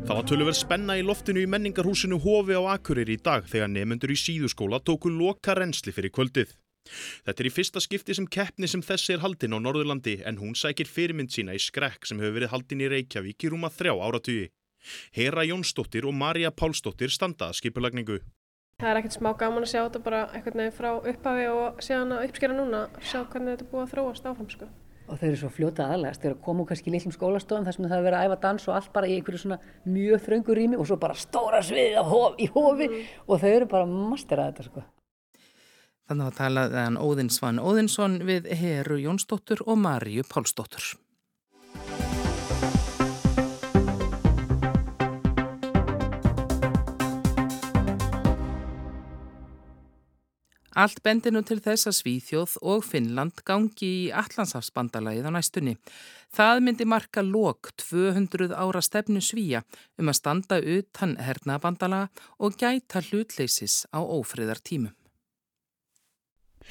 Það 0.05 0.19
var 0.19 0.27
tölverð 0.29 0.59
spenna 0.59 0.97
í 1.01 1.05
loftinu 1.07 1.41
í 1.41 1.49
menningarhúsinu 1.49 2.19
Hofi 2.21 2.59
á 2.59 2.63
Akureyri 2.75 3.15
í 3.17 3.23
dag 3.25 3.47
þegar 3.49 3.71
nefnendur 3.73 4.13
í 4.13 4.19
síðuskóla 4.21 4.83
tóku 4.85 5.09
loka 5.09 5.55
reynsli 5.57 5.95
fyrir 5.97 6.13
kvöldið. 6.13 6.51
Þetta 7.25 7.41
er 7.41 7.49
í 7.49 7.53
fyrsta 7.55 7.81
skipti 7.81 8.17
sem 8.19 8.27
keppni 8.29 8.69
sem 8.69 8.83
þessi 8.85 9.15
er 9.15 9.23
haldin 9.25 9.57
á 9.57 9.59
Norðurlandi 9.65 10.19
en 10.29 10.43
hún 10.43 10.53
sækir 10.59 10.91
fyrirmynd 10.91 11.33
sína 11.33 11.57
í 11.57 11.63
skrekk 11.63 12.05
sem 12.05 12.21
hefur 12.21 12.37
verið 12.37 12.53
haldin 12.53 12.85
í 12.85 12.91
Reykjavík 12.93 13.47
í 13.49 13.53
rúma 13.55 13.73
þrjá 13.73 13.95
áratugi. 13.97 14.51
Hera 15.17 15.45
Jónsdóttir 15.49 16.07
og 16.09 16.17
Marja 16.17 16.53
Pálsdóttir 16.55 17.13
standaða 17.15 17.59
skipulagningu. 17.61 18.21
Það 18.83 18.91
er 18.91 19.01
ekkert 19.01 19.19
smá 19.19 19.31
gaman 19.39 19.67
að 19.67 19.71
sjá 19.71 19.83
þetta 19.85 20.01
bara 20.07 20.25
eitthvað 20.35 20.57
nefn 20.61 20.79
frá 20.79 20.91
upphafi 20.97 21.51
og 21.51 21.85
síðan 21.85 22.17
að 22.17 22.25
uppskera 22.29 22.57
núna, 22.57 22.87
sjá 23.01 23.21
hvernig 23.23 23.55
þetta 23.55 23.69
er 23.69 23.71
búið 23.71 23.85
að 23.85 23.93
þróast 23.95 24.27
áfram 24.33 24.51
sko 24.51 24.71
og 25.05 25.21
þau 25.21 25.27
eru 25.29 25.39
svo 25.39 25.51
fljóta 25.53 25.87
aðlægast, 25.93 26.23
þau 26.23 26.29
eru 26.31 26.37
að 26.39 26.45
koma 26.47 26.65
úr 26.65 26.69
kannski 26.71 26.93
litlum 26.93 27.15
skólastofum 27.15 27.67
þar 27.67 27.77
sem 27.77 27.87
það 27.87 27.99
er 27.99 28.07
verið 28.07 28.19
að 28.19 28.27
æfa 28.29 28.41
dans 28.45 28.67
og 28.69 28.77
allt 28.79 28.91
bara 28.95 29.09
í 29.11 29.17
einhverju 29.19 29.43
svona 29.43 29.59
mjög 29.85 30.25
þröngu 30.25 30.57
rými 30.59 30.81
og 30.81 30.89
svo 30.89 30.99
bara 31.03 31.19
stóra 31.19 31.61
sviðið 31.65 32.01
hof, 32.09 32.39
í 32.41 32.49
hofi 32.55 32.89
mm. 32.89 33.07
og 33.29 33.43
þau 33.43 33.51
eru 33.51 33.71
bara 33.75 33.91
master 33.91 34.41
að 34.41 34.51
þetta 34.51 34.69
sko. 34.71 34.85
Þannig 36.05 36.27
að 36.29 36.39
talaðan 36.41 37.01
Óðinsvann 37.01 37.61
Óðinsson 37.65 38.19
við 38.29 38.51
Heru 38.61 38.99
Jónsdóttur 39.01 39.65
og 39.65 39.81
Marju 39.81 40.25
Pálsdóttur. 40.29 40.93
Allt 50.75 51.05
bendinu 51.07 51.45
til 51.47 51.61
þess 51.63 51.87
að 51.87 51.95
Svíþjóð 52.01 52.57
og 52.67 52.83
Finnland 52.83 53.45
gangi 53.47 53.87
í 53.87 54.11
Allandsafsbandalagið 54.11 55.29
á 55.31 55.33
næstunni. 55.37 55.77
Það 56.35 56.63
myndi 56.67 56.87
marka 56.91 57.23
lok 57.23 57.71
200 57.79 58.51
ára 58.51 58.83
stefnu 58.83 59.23
Svíja 59.23 59.63
um 60.03 60.11
að 60.11 60.19
standa 60.19 60.59
utan 60.59 61.15
hernabandalaga 61.23 62.11
og 62.43 62.59
gæta 62.59 63.05
hlutleysis 63.07 63.85
á 63.95 64.03
ófriðar 64.03 64.59
tímum. 64.67 64.91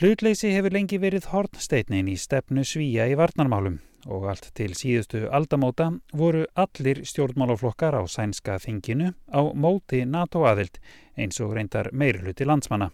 Hlutleysi 0.02 0.52
hefur 0.52 0.74
lengi 0.74 0.98
verið 1.00 1.30
hornsteitnin 1.32 2.10
í 2.12 2.18
stefnu 2.20 2.66
Svíja 2.68 3.06
í 3.08 3.16
varnarmálum 3.16 3.78
og 4.12 4.26
allt 4.28 4.50
til 4.58 4.74
síðustu 4.76 5.22
aldamóta 5.32 5.94
voru 6.12 6.44
allir 6.60 7.06
stjórnmálaflokkar 7.08 7.96
á 7.96 8.04
sænska 8.04 8.58
þinginu 8.60 9.14
á 9.32 9.42
móti 9.56 10.04
NATO-aðild 10.04 10.82
eins 11.16 11.40
og 11.40 11.56
reyndar 11.56 11.94
meirluti 11.94 12.44
landsmanna. 12.44 12.92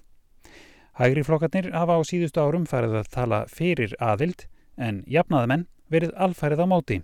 Hægri 1.00 1.22
flokkarnir 1.24 1.70
hafa 1.72 1.96
á 1.96 2.04
síðustu 2.04 2.42
árum 2.44 2.66
farið 2.68 2.98
að 3.00 3.14
tala 3.14 3.38
fyrir 3.48 3.94
aðild 4.04 4.42
en 4.76 4.98
jafnaðamenn 5.08 5.62
verið 5.88 6.12
alfærið 6.26 6.60
á 6.60 6.68
móti 6.68 6.98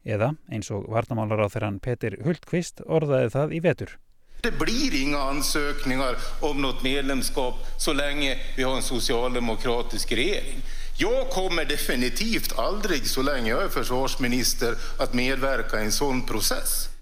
eða 0.00 0.30
eins 0.48 0.70
og 0.72 0.86
vartamálar 0.88 1.42
á 1.44 1.52
þeirran 1.52 1.76
Petir 1.84 2.16
Hultqvist 2.24 2.80
orðaði 2.88 3.28
það 3.34 3.52
í 3.52 3.60
vetur. 3.66 3.92
Det 4.40 4.54
blir 4.56 4.96
inga 4.96 5.26
ansökningar 5.34 6.16
om 6.40 6.64
något 6.64 6.80
medlemskap 6.88 7.60
så 7.76 7.92
länge 7.92 8.38
vi 8.56 8.64
har 8.64 8.76
en 8.76 8.82
socialdemokratisk 8.82 10.12
regering. 10.12 10.64
Jag 10.96 11.30
kommer 11.30 11.64
definitivt 11.64 12.58
aldrig 12.58 13.06
så 13.06 13.22
länge 13.22 13.50
jag 13.50 13.62
är 13.62 13.68
försvarsminister 13.68 14.74
att 14.98 15.14
medverka 15.14 15.80
i 15.80 15.84
en 15.84 15.92
sån 15.92 16.26
process. 16.26 16.93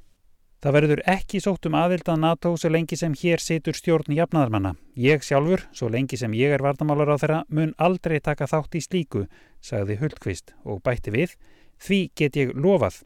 Það 0.63 0.75
verður 0.77 1.01
ekki 1.11 1.41
sótt 1.43 1.67
um 1.67 1.75
aðild 1.75 2.07
að 2.07 2.21
NATO 2.23 2.53
svo 2.55 2.69
lengi 2.71 2.95
sem 2.95 3.17
hér 3.19 3.41
situr 3.43 3.75
stjórn 3.75 4.15
jafnaðarmanna. 4.15 4.77
Ég 4.95 5.25
sjálfur, 5.27 5.65
svo 5.75 5.89
lengi 5.91 6.15
sem 6.21 6.37
ég 6.39 6.55
er 6.55 6.63
vartamálar 6.63 7.11
á 7.11 7.19
þeirra, 7.19 7.41
mun 7.51 7.73
aldrei 7.83 8.21
taka 8.23 8.47
þátt 8.47 8.79
í 8.79 8.85
slíku, 8.85 9.25
sagði 9.59 9.99
Huldqvist 9.99 10.55
og 10.63 10.79
bætti 10.87 11.11
við, 11.11 11.35
því 11.83 12.01
get 12.15 12.39
ég 12.39 12.55
lofað. 12.55 13.03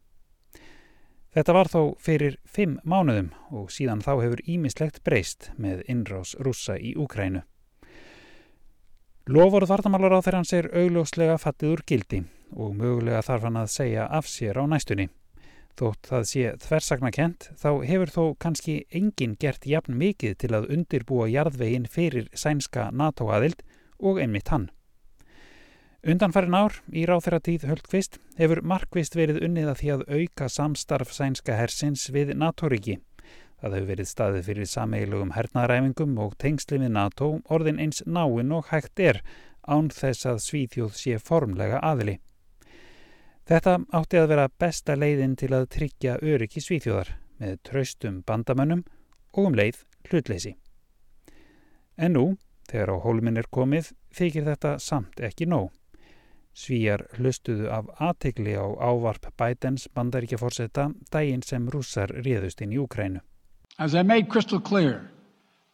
Þetta 1.32 1.56
var 1.56 1.72
þó 1.72 1.80
fyrir 1.96 2.36
fimm 2.44 2.76
mánuðum 2.84 3.32
og 3.48 3.72
síðan 3.72 4.04
þá 4.04 4.12
hefur 4.20 4.44
ímislegt 4.44 5.00
breyst 5.04 5.50
með 5.56 5.80
innrás 5.88 6.36
rússa 6.36 6.76
í 6.76 6.92
Úkrænu. 6.92 7.40
Loforuð 9.32 9.72
vartamálar 9.72 10.12
á 10.12 10.20
þeirra 10.20 10.44
hans 10.44 10.52
er 10.52 10.68
augljóslega 10.76 11.40
fattið 11.40 11.72
úr 11.72 11.88
gildi 11.88 12.26
og 12.52 12.76
mögulega 12.76 13.24
þarf 13.24 13.48
hann 13.48 13.64
að 13.64 13.72
segja 13.80 14.10
af 14.12 14.28
sér 14.28 14.60
á 14.60 14.64
næstunni. 14.68 15.08
Þótt 15.76 16.08
það 16.08 16.22
sé 16.30 16.42
þversagnakent 16.64 17.50
þá 17.60 17.68
hefur 17.84 18.12
þó 18.14 18.22
kannski 18.40 18.76
enginn 18.96 19.34
gert 19.36 19.66
jafn 19.68 19.98
mikið 20.00 20.38
til 20.40 20.52
að 20.56 20.70
undirbúa 20.72 21.26
jarðvegin 21.28 21.84
fyrir 21.92 22.30
sænska 22.32 22.88
NATO-aðild 22.96 23.60
og 24.00 24.22
einmitt 24.22 24.48
hann. 24.48 24.70
Undanfærin 26.06 26.56
ár 26.56 26.78
í 26.94 27.04
ráþeira 27.04 27.42
tíð 27.44 27.66
höldkvist 27.68 28.16
hefur 28.38 28.62
markvist 28.64 29.18
verið 29.18 29.42
unnið 29.44 29.68
að 29.72 29.80
því 29.82 29.92
að 29.92 30.06
auka 30.16 30.48
samstarf 30.56 31.12
sænska 31.12 31.58
hersins 31.60 32.08
við 32.14 32.32
NATO-ríki. 32.40 32.96
Það 33.60 33.76
hefur 33.76 33.90
verið 33.90 34.08
staðið 34.08 34.48
fyrir 34.48 34.70
sameiglegum 34.70 35.34
hernaðræfingum 35.36 36.16
og 36.24 36.36
tengsli 36.40 36.80
við 36.80 36.94
NATO 36.96 37.34
orðin 37.52 37.82
eins 37.84 38.00
náinn 38.06 38.54
og 38.56 38.70
hægt 38.72 39.02
er 39.02 39.20
án 39.68 39.90
þess 39.92 40.28
að 40.30 40.40
Svíþjóð 40.46 40.96
sé 40.96 41.18
formlega 41.20 41.82
aðili. 41.84 42.16
Þetta 43.46 43.76
átti 43.94 44.18
að 44.18 44.30
vera 44.32 44.44
besta 44.58 44.96
leiðin 44.98 45.36
til 45.38 45.52
að 45.54 45.68
tryggja 45.70 46.16
öryggi 46.18 46.58
svíþjóðar 46.64 47.12
með 47.38 47.60
traustum 47.68 48.16
bandamönnum 48.26 48.82
og 49.36 49.44
um 49.46 49.54
leið 49.54 49.84
hlutleysi. 50.08 50.56
En 51.94 52.16
nú, 52.18 52.24
þegar 52.66 52.90
á 52.90 52.96
hólminn 53.04 53.38
er 53.38 53.46
komið, 53.46 53.92
þykir 54.18 54.48
þetta 54.50 54.72
samt 54.82 55.22
ekki 55.22 55.46
nóg. 55.46 55.70
Svíjar 56.56 57.06
hlustuðu 57.20 57.70
af 57.70 57.86
aðtegli 58.02 58.58
á 58.58 58.66
ávarp 58.82 59.30
bætens 59.38 59.86
bandaríkjaforsetta 59.94 60.90
dægin 61.14 61.46
sem 61.46 61.70
rússar 61.70 62.10
réðust 62.26 62.66
inn 62.66 62.74
í 62.74 62.82
Úkrænu. 62.82 63.22
As 63.78 63.94
I 63.94 64.02
made 64.02 64.26
crystal 64.28 64.58
clear, 64.58 65.06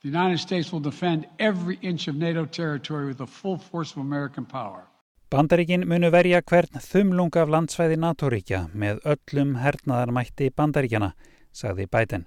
The 0.02 0.10
United 0.10 0.40
States 0.40 0.72
will 0.72 0.82
defend 0.82 1.26
every 1.38 1.78
inch 1.80 2.08
of 2.08 2.16
NATO 2.16 2.44
territory 2.44 3.06
with 3.06 3.18
the 3.18 3.26
full 3.26 3.56
force 3.56 3.92
of 3.92 4.02
American 4.02 4.44
power. 4.44 4.91
Bandaríkin 5.32 5.86
munu 5.88 6.10
verja 6.12 6.42
hvern 6.44 6.74
þumlung 6.84 7.36
af 7.40 7.48
landsvæði 7.48 7.94
NATO-ríkja 8.02 8.58
með 8.76 8.98
öllum 9.14 9.54
hernaðarmætti 9.62 10.50
bandaríkjana, 10.52 11.14
sagði 11.56 11.86
Biden. 11.88 12.26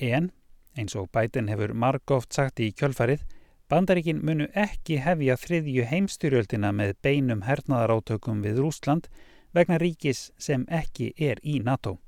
En, 0.00 0.30
eins 0.72 0.96
og 0.96 1.10
Biden 1.12 1.50
hefur 1.52 1.74
margóft 1.76 2.32
sagt 2.32 2.62
í 2.64 2.70
kjölfarið, 2.72 3.26
bandaríkin 3.68 4.22
munu 4.24 4.46
ekki 4.56 4.96
hefja 5.04 5.36
þriðju 5.42 5.84
heimstyrjöldina 5.90 6.72
með 6.72 6.94
beinum 7.04 7.44
hernaðarátökum 7.44 8.40
við 8.40 8.62
Rúsland 8.64 9.10
vegna 9.52 9.76
ríkis 9.76 10.30
sem 10.40 10.64
ekki 10.72 11.10
er 11.20 11.44
í 11.44 11.58
NATO. 11.60 11.98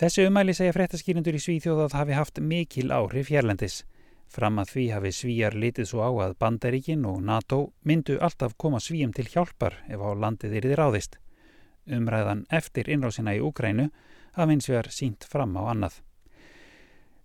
Þessi 0.00 0.30
umæli 0.30 0.56
segja 0.56 0.72
fréttaskýrindur 0.78 1.36
í 1.36 1.44
Svíþjóð 1.44 1.84
að 1.90 1.98
hafi 2.00 2.16
haft 2.16 2.40
mikil 2.40 2.88
áhrif 2.88 3.28
hérlendis. 3.28 3.82
Fram 4.26 4.58
að 4.58 4.72
því 4.74 4.84
hafi 4.90 5.12
svíjar 5.14 5.54
litið 5.54 5.88
svo 5.90 6.02
á 6.02 6.10
að 6.26 6.34
Bandaríkin 6.42 7.06
og 7.06 7.22
NATO 7.22 7.60
myndu 7.86 8.18
alltaf 8.20 8.56
koma 8.58 8.80
svíjum 8.82 9.14
til 9.14 9.28
hjálpar 9.30 9.78
ef 9.86 10.02
á 10.02 10.10
landið 10.12 10.58
yriði 10.60 10.78
ráðist. 10.80 11.18
Umræðan 11.86 12.44
eftir 12.50 12.90
innrásina 12.90 13.36
í 13.36 13.40
Ukrænu 13.40 13.88
hafi 14.36 14.56
eins 14.56 14.68
vegar 14.68 14.90
sínt 14.90 15.24
fram 15.30 15.54
á 15.56 15.62
annað. 15.70 16.00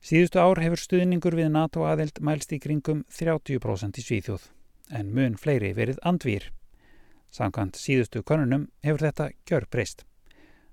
Síðustu 0.01 0.41
ár 0.41 0.62
hefur 0.62 0.81
stuðningur 0.81 1.36
við 1.38 1.51
NATO 1.53 1.86
aðild 1.86 2.22
mælst 2.25 2.53
í 2.53 2.62
kringum 2.62 3.03
30% 3.10 4.00
í 4.01 4.05
Svíþjóð, 4.05 4.48
en 4.89 5.13
mun 5.13 5.38
fleiri 5.38 5.74
verið 5.77 6.01
andvýr. 6.05 6.50
Samkvæmt 7.31 7.77
síðustu 7.77 8.24
konunum 8.24 8.70
hefur 8.86 9.05
þetta 9.08 9.29
gjör 9.50 9.67
breyst. 9.70 10.05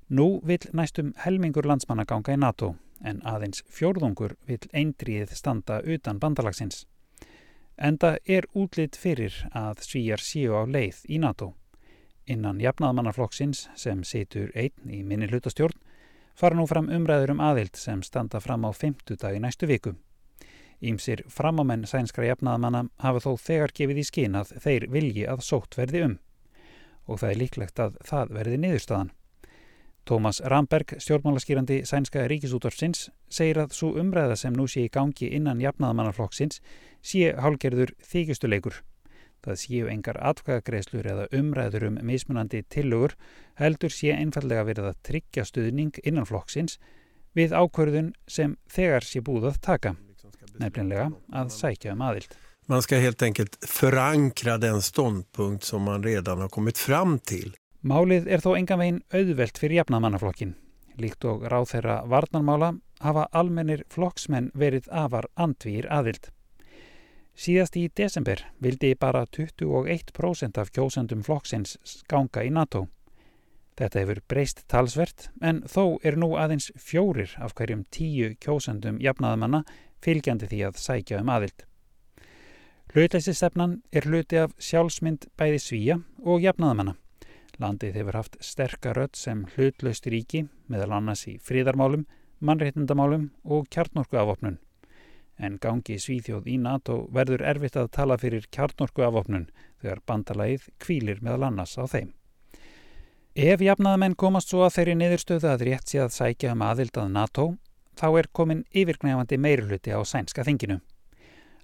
Nú 0.08 0.40
vil 0.44 0.64
næstum 0.73 1.12
helmingur 1.25 1.68
landsmanna 1.68 2.08
ganga 2.08 2.32
í 2.32 2.40
NATO 2.40 2.76
en 3.04 3.20
aðeins 3.26 3.62
fjórðungur 3.70 4.36
vil 4.46 4.60
eindrið 4.72 5.34
standa 5.36 5.80
utan 5.84 6.18
bandalagsins. 6.18 6.86
Enda 7.78 8.16
er 8.26 8.48
útlitt 8.58 8.96
fyrir 8.98 9.34
að 9.54 9.84
svíjar 9.86 10.22
síu 10.22 10.56
á 10.58 10.66
leið 10.66 11.04
í 11.06 11.20
NATO. 11.22 11.52
Innan 12.26 12.60
jafnaðmannaflokksins 12.60 13.68
sem 13.78 14.02
situr 14.04 14.50
einn 14.54 14.90
í 14.90 15.04
minni 15.06 15.28
hlutastjórn 15.30 15.78
fara 16.38 16.58
nú 16.58 16.66
fram 16.70 16.90
umræður 16.90 17.36
um 17.36 17.42
aðild 17.42 17.78
sem 17.78 18.02
standa 18.02 18.40
fram 18.40 18.66
á 18.66 18.70
50 18.74 19.22
dagi 19.22 19.40
næstu 19.42 19.66
viku. 19.70 19.94
Ímsir 20.82 21.24
framámenn 21.30 21.86
sænskra 21.86 22.28
jafnaðmanna 22.28 22.84
hafa 23.02 23.22
þó 23.24 23.32
þegar 23.42 23.74
gefið 23.74 24.02
í 24.02 24.06
skinn 24.06 24.38
að 24.38 24.52
þeir 24.62 24.86
vilji 24.94 25.26
að 25.26 25.42
sótt 25.46 25.78
verði 25.78 26.04
um 26.06 26.18
og 27.08 27.22
það 27.22 27.30
er 27.30 27.40
líklegt 27.40 27.80
að 27.80 27.96
það 28.04 28.32
verði 28.36 28.58
niðurstaðan. 28.62 29.10
Tómas 30.08 30.40
Ramberg, 30.40 30.94
stjórnmálaskýrandi 30.96 31.82
sænska 31.84 32.22
ríkisútvarfsins, 32.30 33.10
segir 33.28 33.58
að 33.60 33.74
svo 33.76 33.90
umræða 34.00 34.38
sem 34.40 34.54
nú 34.56 34.64
sé 34.64 34.86
í 34.86 34.92
gangi 34.92 35.28
innan 35.36 35.60
jafnaðamannaflokksins 35.60 36.62
sé 37.04 37.34
hálgerður 37.36 37.92
þykjustuleikur. 38.08 38.78
Það 39.44 39.60
séu 39.60 39.90
engar 39.92 40.16
atkvæðagreislur 40.30 41.10
eða 41.12 41.28
umræður 41.36 41.86
um 41.90 42.00
mismunandi 42.08 42.62
tillögur 42.72 43.18
heldur 43.60 43.92
sé 43.92 44.16
einfallega 44.16 44.64
verið 44.70 44.88
að 44.94 44.98
tryggja 45.10 45.44
stuðning 45.44 46.00
innan 46.00 46.26
flokksins 46.30 46.80
við 47.36 47.52
ákvörðun 47.52 48.14
sem 48.24 48.56
þegar 48.72 49.04
sé 49.04 49.20
búið 49.20 49.52
að 49.52 49.62
taka, 49.68 49.96
nefnilega 50.56 51.10
að 51.36 51.52
sækja 51.52 51.92
um 51.92 52.08
aðild. 52.08 52.32
Man 52.64 52.80
ska 52.80 52.96
helt 52.96 53.22
enkelt 53.22 53.60
förankra 53.60 54.56
den 54.56 54.80
ståndpunkt 54.80 55.68
som 55.68 55.84
man 55.84 56.00
redan 56.02 56.40
har 56.40 56.48
kommit 56.48 56.80
fram 56.80 57.18
till. 57.20 57.52
Málið 57.78 58.26
er 58.26 58.42
þó 58.42 58.56
enga 58.58 58.74
veginn 58.74 59.04
auðvelt 59.14 59.58
fyrir 59.58 59.78
jafnamannaflokkin. 59.78 60.56
Líkt 60.98 61.22
og 61.30 61.44
ráð 61.46 61.68
þeirra 61.70 62.00
varnarmála 62.10 62.72
hafa 62.98 63.28
almennir 63.30 63.84
flokksmenn 63.94 64.50
verið 64.50 64.88
afar 64.90 65.28
andvýr 65.38 65.86
aðild. 65.86 66.32
Síðast 67.38 67.78
í 67.78 67.86
desember 67.94 68.42
vildi 68.58 68.96
bara 68.98 69.22
21% 69.30 70.58
af 70.58 70.72
kjósendum 70.74 71.22
flokksins 71.22 71.78
ganga 72.10 72.42
í 72.42 72.50
NATO. 72.50 72.88
Þetta 73.78 74.02
hefur 74.02 74.24
breyst 74.26 74.64
talsvert 74.66 75.28
en 75.40 75.62
þó 75.62 76.00
er 76.02 76.18
nú 76.18 76.34
aðeins 76.34 76.72
fjórir 76.74 77.36
af 77.38 77.54
hverjum 77.54 77.86
tíu 77.94 78.34
kjósendum 78.42 78.98
jafnaðamanna 78.98 79.62
fylgjandi 80.02 80.50
því 80.50 80.64
að 80.66 80.82
sækja 80.82 81.22
um 81.22 81.30
aðild. 81.30 81.62
Hlutleysistefnan 82.90 83.84
er 83.92 84.08
hluti 84.08 84.42
af 84.42 84.58
sjálfsmynd 84.58 85.30
bæði 85.38 85.62
svíja 85.62 86.02
og 86.24 86.42
jafnaðamanna. 86.42 86.98
Landið 87.59 87.97
hefur 87.99 88.16
haft 88.21 88.37
sterkarödd 88.44 89.16
sem 89.18 89.42
hlutlaust 89.57 90.07
ríki, 90.07 90.44
meðal 90.71 90.92
annars 91.01 91.25
í 91.27 91.38
fríðarmálum, 91.42 92.05
mannréttindamálum 92.38 93.31
og 93.44 93.66
kjarnorkuafopnun. 93.75 94.61
En 95.38 95.57
gangi 95.62 95.97
Svíþjóð 95.99 96.47
í 96.51 96.57
NATO 96.62 97.01
verður 97.14 97.42
erfitt 97.51 97.79
að 97.79 97.90
tala 97.99 98.18
fyrir 98.18 98.47
kjarnorkuafopnun 98.55 99.49
þegar 99.83 100.05
bandalagið 100.07 100.68
kvílir 100.83 101.23
meðal 101.23 101.49
annars 101.51 101.75
á 101.79 101.87
þeim. 101.90 102.12
Ef 103.38 103.62
jafnaðamenn 103.62 104.16
komast 104.18 104.51
svo 104.51 104.64
að 104.66 104.77
þeirri 104.79 104.94
niðurstöðu 104.99 105.51
að 105.51 105.64
rétt 105.68 105.90
sé 105.90 106.03
að 106.03 106.14
sækja 106.14 106.55
um 106.55 106.62
aðildað 106.66 107.12
NATO, 107.14 107.49
þá 107.99 108.09
er 108.18 108.31
komin 108.35 108.64
yfirgnefandi 108.71 109.38
meiruluti 109.38 109.94
á 109.94 110.03
sænska 110.07 110.47
þinginu. 110.47 110.79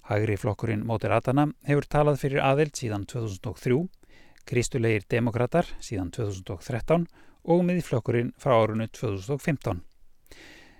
Hægri 0.07 0.35
flokkurinn 0.39 0.83
Mótir 0.87 1.15
Atana 1.15 1.47
hefur 1.67 1.87
talað 1.87 2.19
fyrir 2.21 2.43
aðild 2.43 2.75
síðan 2.77 3.07
2003 3.09 3.79
kristulegir 4.45 5.05
demokrater 5.09 5.67
síðan 5.83 6.11
2013 6.15 7.07
og 7.45 7.65
miðflokkurinn 7.65 8.31
frá 8.41 8.55
árunnu 8.57 8.87
2015. 8.93 9.81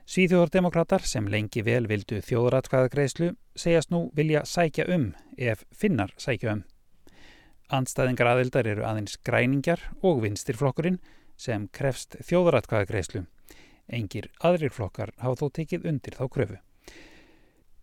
Svíþjóðardemokrater 0.06 1.01
sem 1.01 1.25
lengi 1.34 1.63
vel 1.65 1.88
vildu 1.89 2.19
þjóðratkvæðagreislu 2.21 3.32
segjast 3.58 3.89
nú 3.89 4.12
vilja 4.17 4.43
sækja 4.45 4.86
um 4.93 5.08
ef 5.38 5.63
finnar 5.73 6.13
sækja 6.21 6.54
um. 6.54 6.62
Andstæðingar 7.73 8.30
aðildar 8.36 8.69
eru 8.69 8.86
aðeins 8.86 9.17
græningjar 9.25 9.82
og 10.06 10.21
vinstirflokkurinn 10.21 10.99
sem 11.38 11.65
krefst 11.73 12.19
þjóðratkvæðagreislu. 12.30 13.25
Engir 13.89 14.30
aðrir 14.45 14.73
flokkar 14.73 15.12
hafa 15.17 15.41
þó 15.41 15.49
tekið 15.58 15.89
undir 15.89 16.17
þá 16.17 16.25
kröfu. 16.30 16.62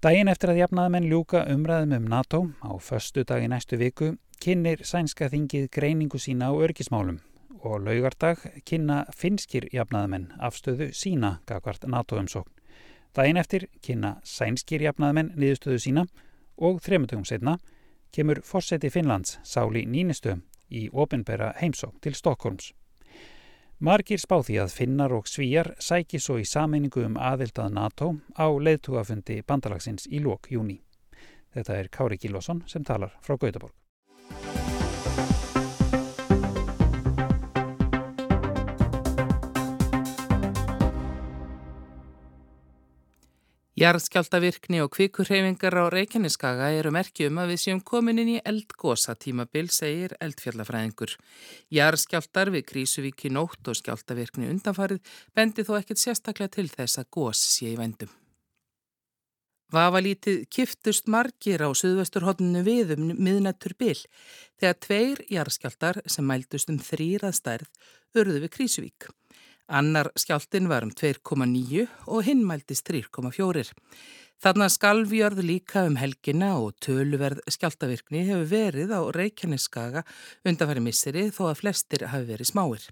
Dægin 0.03 0.27
eftir 0.27 0.51
að 0.51 0.57
jafnaðamenn 0.59 1.05
ljúka 1.07 1.45
umræðum 1.47 1.93
um 1.95 2.07
NATO 2.11 2.39
á 2.59 2.75
förstu 2.83 3.23
dagi 3.23 3.47
næstu 3.47 3.77
viku 3.79 4.09
kynir 4.43 4.81
sænska 4.83 5.29
þingið 5.31 5.69
greiningu 5.71 6.19
sína 6.19 6.49
á 6.51 6.59
örgismálum 6.59 7.21
og 7.63 7.85
laugardag 7.85 8.43
kynna 8.67 9.05
finskir 9.15 9.69
jafnaðamenn 9.71 10.33
afstöðu 10.43 10.91
sína 10.91 11.37
gagvart 11.47 11.87
NATO-umsókn. 11.87 12.51
Dægin 13.15 13.39
eftir 13.39 13.69
kynna 13.79 14.17
sænskir 14.27 14.83
jafnaðamenn 14.83 15.37
niðurstöðu 15.39 15.79
sína 15.79 16.07
og 16.59 16.83
þreymutugum 16.83 17.23
setna 17.23 17.61
kemur 18.11 18.43
fórseti 18.43 18.91
Finnlands 18.91 19.39
Sáli 19.47 19.87
Nínistu 19.87 20.41
í 20.67 20.89
ofinbæra 20.91 21.55
heimsók 21.63 22.03
til 22.03 22.19
Stokkólms. 22.19 22.73
Margir 23.83 24.21
spá 24.23 24.37
því 24.47 24.61
að 24.63 24.75
finnar 24.77 25.11
og 25.17 25.27
svíjar 25.27 25.73
sæki 25.83 26.21
svo 26.23 26.37
í 26.39 26.45
sameiningu 26.47 27.03
um 27.03 27.17
aðildað 27.19 27.75
NATO 27.75 28.13
á 28.39 28.47
leiðtugafundi 28.47 29.41
bandalagsins 29.43 30.07
í 30.07 30.23
lók 30.23 30.53
júni. 30.55 30.79
Þetta 31.51 31.81
er 31.81 31.91
Kári 31.91 32.23
Gílvason 32.23 32.63
sem 32.71 32.87
talar 32.87 33.19
frá 33.27 33.35
Gautaborg. 33.35 33.75
Jarðskjáltavirkni 43.83 44.79
og 44.85 44.93
kvikurhefingar 44.95 45.75
á 45.75 45.91
Reykjaneskaga 45.91 46.69
eru 46.77 46.93
merkjum 46.95 47.41
að 47.43 47.49
við 47.51 47.61
séum 47.65 47.81
komin 47.83 48.21
inn 48.23 48.29
í 48.37 48.43
eldgosa 48.47 49.17
tímabil, 49.19 49.65
segir 49.75 50.13
eldfjallafræðingur. 50.23 51.17
Jarðskjáltar 51.75 52.53
við 52.55 52.67
Krísuvíki 52.69 53.33
nótt 53.35 53.73
og 53.73 53.81
skjáltavirkni 53.81 54.53
undanfarið 54.53 55.01
bendi 55.35 55.65
þó 55.67 55.81
ekkert 55.81 55.99
sérstaklega 55.99 56.55
til 56.61 56.69
þess 56.71 57.01
að 57.03 57.09
gos 57.17 57.41
sé 57.57 57.73
í 57.73 57.79
vendum. 57.81 58.13
Vafalítið 59.73 60.45
kiftust 60.53 61.11
margir 61.11 61.65
á 61.67 61.73
suðvesturhóttinu 61.75 62.63
við 62.63 62.95
um 62.95 63.09
miðnættur 63.17 63.75
bil 63.81 63.97
þegar 64.61 64.79
tveir 64.87 65.25
jarðskjáltar 65.33 66.05
sem 66.07 66.29
mæltust 66.29 66.71
um 66.71 66.79
þrýrað 66.79 67.35
stærð 67.41 67.91
örðu 68.15 68.45
við 68.45 68.55
Krísuvík. 68.61 69.11
Annar 69.73 70.11
skjáltin 70.21 70.67
var 70.69 70.85
um 70.85 70.91
2,9 70.93 71.87
og 72.13 72.27
hinn 72.27 72.43
mæltist 72.45 72.85
3,4. 72.91 73.73
Þarna 74.43 74.67
skalvjörð 74.69 75.39
líka 75.47 75.85
um 75.89 75.95
helgina 75.97 76.51
og 76.61 76.75
töluverð 76.83 77.41
skjáltavirkni 77.55 78.25
hefur 78.27 78.49
verið 78.51 78.91
á 78.93 79.01
Reykjaneskaga 79.17 80.03
undanfæri 80.45 80.83
misseri 80.85 81.23
þó 81.33 81.47
að 81.47 81.61
flestir 81.63 82.05
hafi 82.11 82.27
verið 82.29 82.51
smáir. 82.51 82.85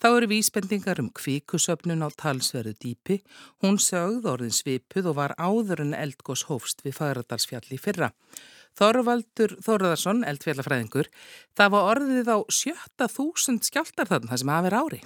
Þá 0.00 0.06
eru 0.12 0.28
vísbendingar 0.30 1.02
um 1.02 1.10
kvíkusöfnun 1.18 2.06
á 2.06 2.08
talsverðu 2.14 2.72
dýpi. 2.78 3.18
Hún 3.60 3.76
sögð 3.82 4.30
orðin 4.30 4.54
svipuð 4.54 5.10
og 5.10 5.18
var 5.18 5.34
áður 5.36 5.82
en 5.84 5.98
eldgós 5.98 6.46
hófst 6.48 6.86
við 6.86 6.96
Fagradalsfjalli 7.02 7.76
fyrra. 7.76 8.14
Þorvaldur 8.78 9.58
Þorðarsson, 9.66 10.24
eldfjallafræðingur, 10.30 11.12
það 11.58 11.76
var 11.76 11.90
orðið 11.90 12.32
á 12.32 12.38
70.000 12.48 13.68
skjáltar 13.68 14.08
þarna 14.14 14.40
sem 14.40 14.54
hafi 14.54 14.70
verið 14.70 14.80
ári. 14.86 15.02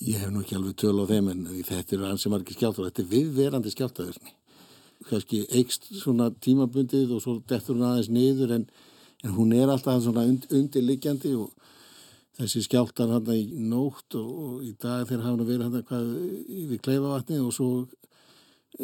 Ég 0.00 0.16
hef 0.16 0.30
nú 0.32 0.40
ekki 0.40 0.56
alveg 0.56 0.76
töl 0.80 0.96
á 1.02 1.04
þeim 1.10 1.26
en 1.28 1.40
þetta 1.68 1.96
eru 1.96 2.06
ansi 2.08 2.30
margir 2.32 2.56
skjáltar 2.56 2.86
þetta 2.88 3.02
er 3.02 3.10
viðverandi 3.10 3.72
skjáltavirkni. 3.74 4.32
kannski 5.08 5.46
eikst 5.56 5.88
svona 5.96 6.30
tímabundið 6.44 7.12
og 7.16 7.22
svo 7.24 7.34
dettur 7.48 7.76
hún 7.76 7.86
aðeins 7.88 8.10
niður 8.12 8.50
en, 8.56 8.66
en 9.24 9.30
hún 9.36 9.52
er 9.56 9.68
alltaf 9.72 10.02
svona 10.04 10.26
und, 10.28 10.44
undirliggjandi 10.52 11.34
og 11.40 11.52
þessi 12.36 12.64
skjáltar 12.66 13.12
hann 13.12 13.30
í 13.32 13.44
nótt 13.60 14.16
og, 14.16 14.28
og 14.44 14.64
í 14.64 14.72
dag 14.72 15.06
þegar 15.08 15.24
hafa 15.24 15.36
hann 15.36 15.48
verið 15.48 15.64
hann 15.66 15.86
hvað 15.88 16.06
yfir 16.64 16.82
kleifavatni 16.84 17.40
og 17.40 17.52
svo 17.56 17.70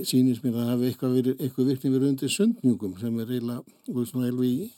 sínist 0.05 0.45
mér 0.45 0.61
að 0.61 0.71
hafa 0.73 0.89
eitthvað, 0.89 1.19
verið, 1.21 1.41
eitthvað 1.41 1.73
virkni 1.73 1.93
verið 1.97 2.13
undir 2.13 2.33
sundnjúkum 2.37 2.97
sem 3.01 3.21
er 3.21 3.35
eiginlega 3.37 4.71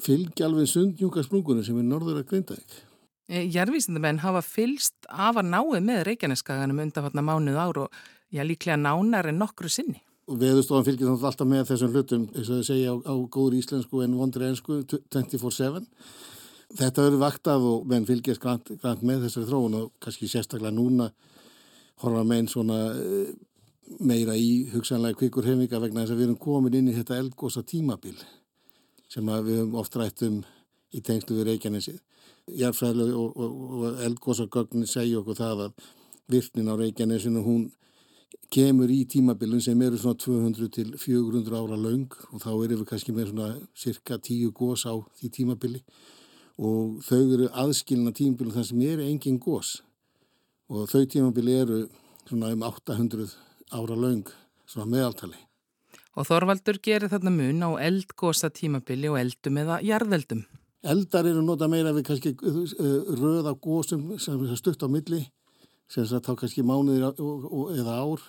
fylgja 0.00 0.46
alveg 0.48 0.68
sundnjúkasprungunum 0.70 1.64
sem 1.64 1.78
er 1.78 1.86
norður 1.86 2.22
að 2.22 2.28
grinda 2.30 2.56
ekki. 2.56 2.91
Jærvísindumenn 3.28 4.18
hafa 4.22 4.42
fylst 4.42 5.06
af 5.08 5.38
að 5.38 5.52
náið 5.52 5.84
með 5.86 6.00
Reykjaneskaganum 6.08 6.80
undanfatna 6.82 7.22
mánuð 7.22 7.60
ár 7.60 7.78
og 7.84 8.00
já 8.32 8.42
líklega 8.42 8.76
nánar 8.80 9.28
en 9.30 9.38
nokkru 9.38 9.70
sinni. 9.70 10.02
Veðustofan 10.26 10.86
fylgir 10.86 11.08
þannig 11.08 11.24
alltaf 11.28 11.48
með 11.48 11.64
þessum 11.70 11.94
hlutum, 11.94 12.26
eins 12.34 12.50
og 12.50 12.60
þau 12.60 12.66
segja 12.66 12.92
á, 12.92 12.96
á 13.10 13.14
góður 13.34 13.56
íslensku 13.58 14.02
en 14.04 14.18
vondri 14.18 14.46
ennsku 14.48 14.82
24-7. 14.86 15.82
Þetta 16.78 17.04
verður 17.04 17.20
vaktað 17.20 17.66
og 17.68 17.88
menn 17.90 18.06
fylgjast 18.08 18.40
grænt, 18.40 18.70
grænt 18.80 19.02
með 19.04 19.26
þessari 19.26 19.48
þróun 19.50 19.78
og 19.80 19.88
kannski 20.02 20.30
sérstaklega 20.30 20.72
núna 20.74 21.10
horfa 22.02 22.22
með 22.24 22.38
einn 22.38 22.50
svona 22.50 22.78
eh, 22.96 23.32
meira 24.00 24.36
í 24.38 24.70
hugsanlega 24.72 25.18
kvikur 25.20 25.46
hefinga 25.46 25.82
vegna 25.82 26.04
þess 26.04 26.14
að 26.14 26.22
við 26.22 26.28
erum 26.28 26.40
komin 26.40 26.78
inn 26.78 26.88
í 26.88 26.96
þetta 26.96 27.18
eldgósa 27.20 27.64
tímabil 27.66 28.16
sem 29.12 29.28
við 29.28 29.58
höfum 29.60 29.76
oft 29.82 29.98
rætt 30.00 30.24
um 30.24 30.40
í 30.92 31.02
tengslu 31.04 31.36
við 31.36 31.50
Reykjanesið. 31.50 32.00
Jærfræðileg 32.50 33.14
og, 33.14 33.36
og, 33.36 33.52
og 33.78 34.00
eldgósagögnin 34.06 34.88
segja 34.90 35.20
okkur 35.20 35.38
það 35.38 35.62
að 35.66 35.86
virknin 36.32 36.70
á 36.72 36.74
Reykjanesinu 36.78 37.44
hún 37.44 37.68
kemur 38.52 38.90
í 38.92 39.04
tímabilun 39.08 39.62
sem 39.64 39.80
eru 39.84 40.00
svona 40.00 40.18
200 40.20 40.72
til 40.74 40.90
400 40.98 41.56
ára 41.56 41.78
laung 41.78 42.10
og 42.32 42.42
þá 42.42 42.50
erum 42.50 42.82
við 42.82 42.88
kannski 42.90 43.14
með 43.16 43.30
svona 43.30 43.48
cirka 43.78 44.18
10 44.18 44.52
gós 44.56 44.84
á 44.88 44.94
því 45.20 45.30
tímabili 45.38 45.80
og 46.58 47.00
þau 47.06 47.22
eru 47.22 47.48
aðskilna 47.62 48.12
tímabilun 48.16 48.56
þar 48.56 48.68
sem 48.68 48.84
eru 48.88 49.06
engin 49.06 49.40
gós 49.40 49.78
og 50.68 50.90
þau 50.90 51.06
tímabili 51.14 51.56
eru 51.62 51.80
svona 52.28 52.52
um 52.52 52.66
800 52.66 53.32
ára 53.72 53.96
laung 53.96 54.26
svona 54.68 54.88
meðaltali. 54.90 55.38
Og 56.12 56.28
Þorvaldur 56.28 56.78
gerir 56.84 57.08
þarna 57.08 57.32
mun 57.32 57.64
á 57.64 57.70
eldgósa 57.80 58.50
tímabili 58.52 59.08
og 59.08 59.16
eldum 59.20 59.60
eða 59.62 59.80
jarðeldum. 59.84 60.44
Eldar 60.82 61.28
eru 61.30 61.42
nota 61.46 61.68
meira 61.70 61.92
við 61.94 62.08
kannski 62.08 62.32
eh, 62.34 63.14
röða 63.14 63.54
gósum 63.54 64.16
sem 64.18 64.40
er 64.42 64.58
stutt 64.58 64.82
á 64.82 64.90
milli 64.90 65.22
sem 65.92 66.06
það 66.08 66.24
þá 66.26 66.32
kannski 66.40 66.64
mánuðir 66.66 67.04
eða 67.78 67.98
ár 68.02 68.24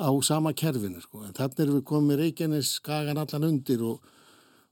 á 0.00 0.10
sama 0.24 0.52
kerfinu 0.52 1.00
sko. 1.00 1.24
En 1.24 1.36
þannig 1.36 1.62
erum 1.64 1.78
við 1.78 1.86
komið 1.88 2.20
Reykjanes 2.24 2.74
skagan 2.80 3.20
allan 3.20 3.48
undir 3.48 3.84
og, 3.86 4.04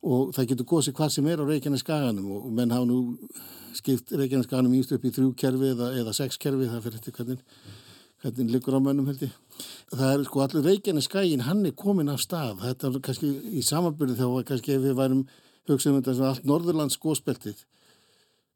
og 0.05 0.35
það 0.37 0.53
getur 0.53 0.69
góðsig 0.73 0.99
hvað 0.99 1.15
sem 1.15 1.33
er 1.33 1.41
á 1.41 1.49
Reykjanes 1.49 1.85
skaganum 1.85 2.31
og, 2.37 2.53
menn 2.53 2.77
hafa 2.77 2.89
nú 2.89 3.01
skipt 3.77 4.13
Reykjanes 4.13 4.49
skaganum 4.49 4.77
íst 4.77 4.93
upp 4.93 5.05
í 5.05 5.15
þrjú 5.15 5.33
kerfi 5.39 5.73
eða, 5.73 5.93
eða 6.03 6.17
sex 6.17 6.41
kerfi, 6.41 6.69
það 6.69 6.87
fyrir 6.87 7.01
þetta 7.01 7.17
hvernig, 7.19 7.43
hvernig 8.25 8.55
liggur 8.55 8.77
á 8.77 8.81
mönnum 8.85 9.09
held 9.09 9.29
ég. 9.29 9.37
Það 9.95 10.09
er 10.13 10.29
sko 10.29 10.45
allir 10.45 10.73
Reykjanes 10.73 11.09
skagin, 11.09 11.49
hann 11.49 11.65
er 11.65 11.77
komin 11.77 12.13
af 12.13 12.21
stað. 12.25 12.65
Þetta 12.65 12.93
er 12.93 13.05
kannski 13.09 13.35
í 13.57 13.65
samanbyrði 13.65 14.21
þá 14.21 14.49
kannski 14.53 14.77
ef 14.77 14.89
við 14.89 14.99
værum 14.99 15.29
hugsaðum 15.73 16.01
þetta 16.01 16.17
sem 16.19 16.29
allt 16.29 16.49
Norðurlands 16.49 16.99
góðspeltið 17.03 17.65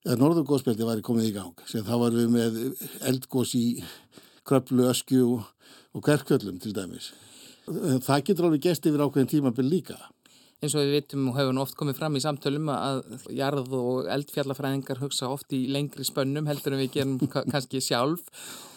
eða 0.07 0.19
Norðurgóðspeltið 0.19 0.89
væri 0.89 1.05
komið 1.07 1.29
í 1.29 1.35
gang 1.37 1.67
sem 1.71 1.85
þá 1.87 1.93
varum 1.95 2.19
við 2.19 2.31
með 2.35 2.89
eldgós 3.11 3.55
í 3.59 3.67
kröplu, 4.49 4.89
öskju 4.91 5.27
og, 5.37 5.45
og 5.95 6.05
kverkvöllum 6.07 6.59
til 6.63 6.75
dæmis. 6.75 7.13
Það 7.67 8.25
getur 8.27 8.49
alveg 8.49 8.65
gæst 8.67 8.89
yfir 8.89 9.05
ákveðin 9.05 9.31
tímabill 9.31 9.69
líka. 9.71 9.99
Eins 10.63 10.77
og 10.79 10.85
við 10.85 10.93
vitum 10.95 11.25
og 11.27 11.35
hefum 11.41 11.59
oft 11.59 11.75
komið 11.75 11.97
fram 11.99 12.15
í 12.15 12.21
samtölum 12.23 12.69
að 12.71 13.01
jarð 13.35 13.73
og 13.75 14.11
eldfjallafræðingar 14.15 15.01
hugsa 15.03 15.27
oft 15.35 15.51
í 15.57 15.65
lengri 15.75 16.07
spönnum 16.07 16.47
heldur 16.47 16.77
en 16.77 16.83
við 16.85 16.93
gerum 16.95 17.17
kannski 17.51 17.81
sjálf 17.83 18.23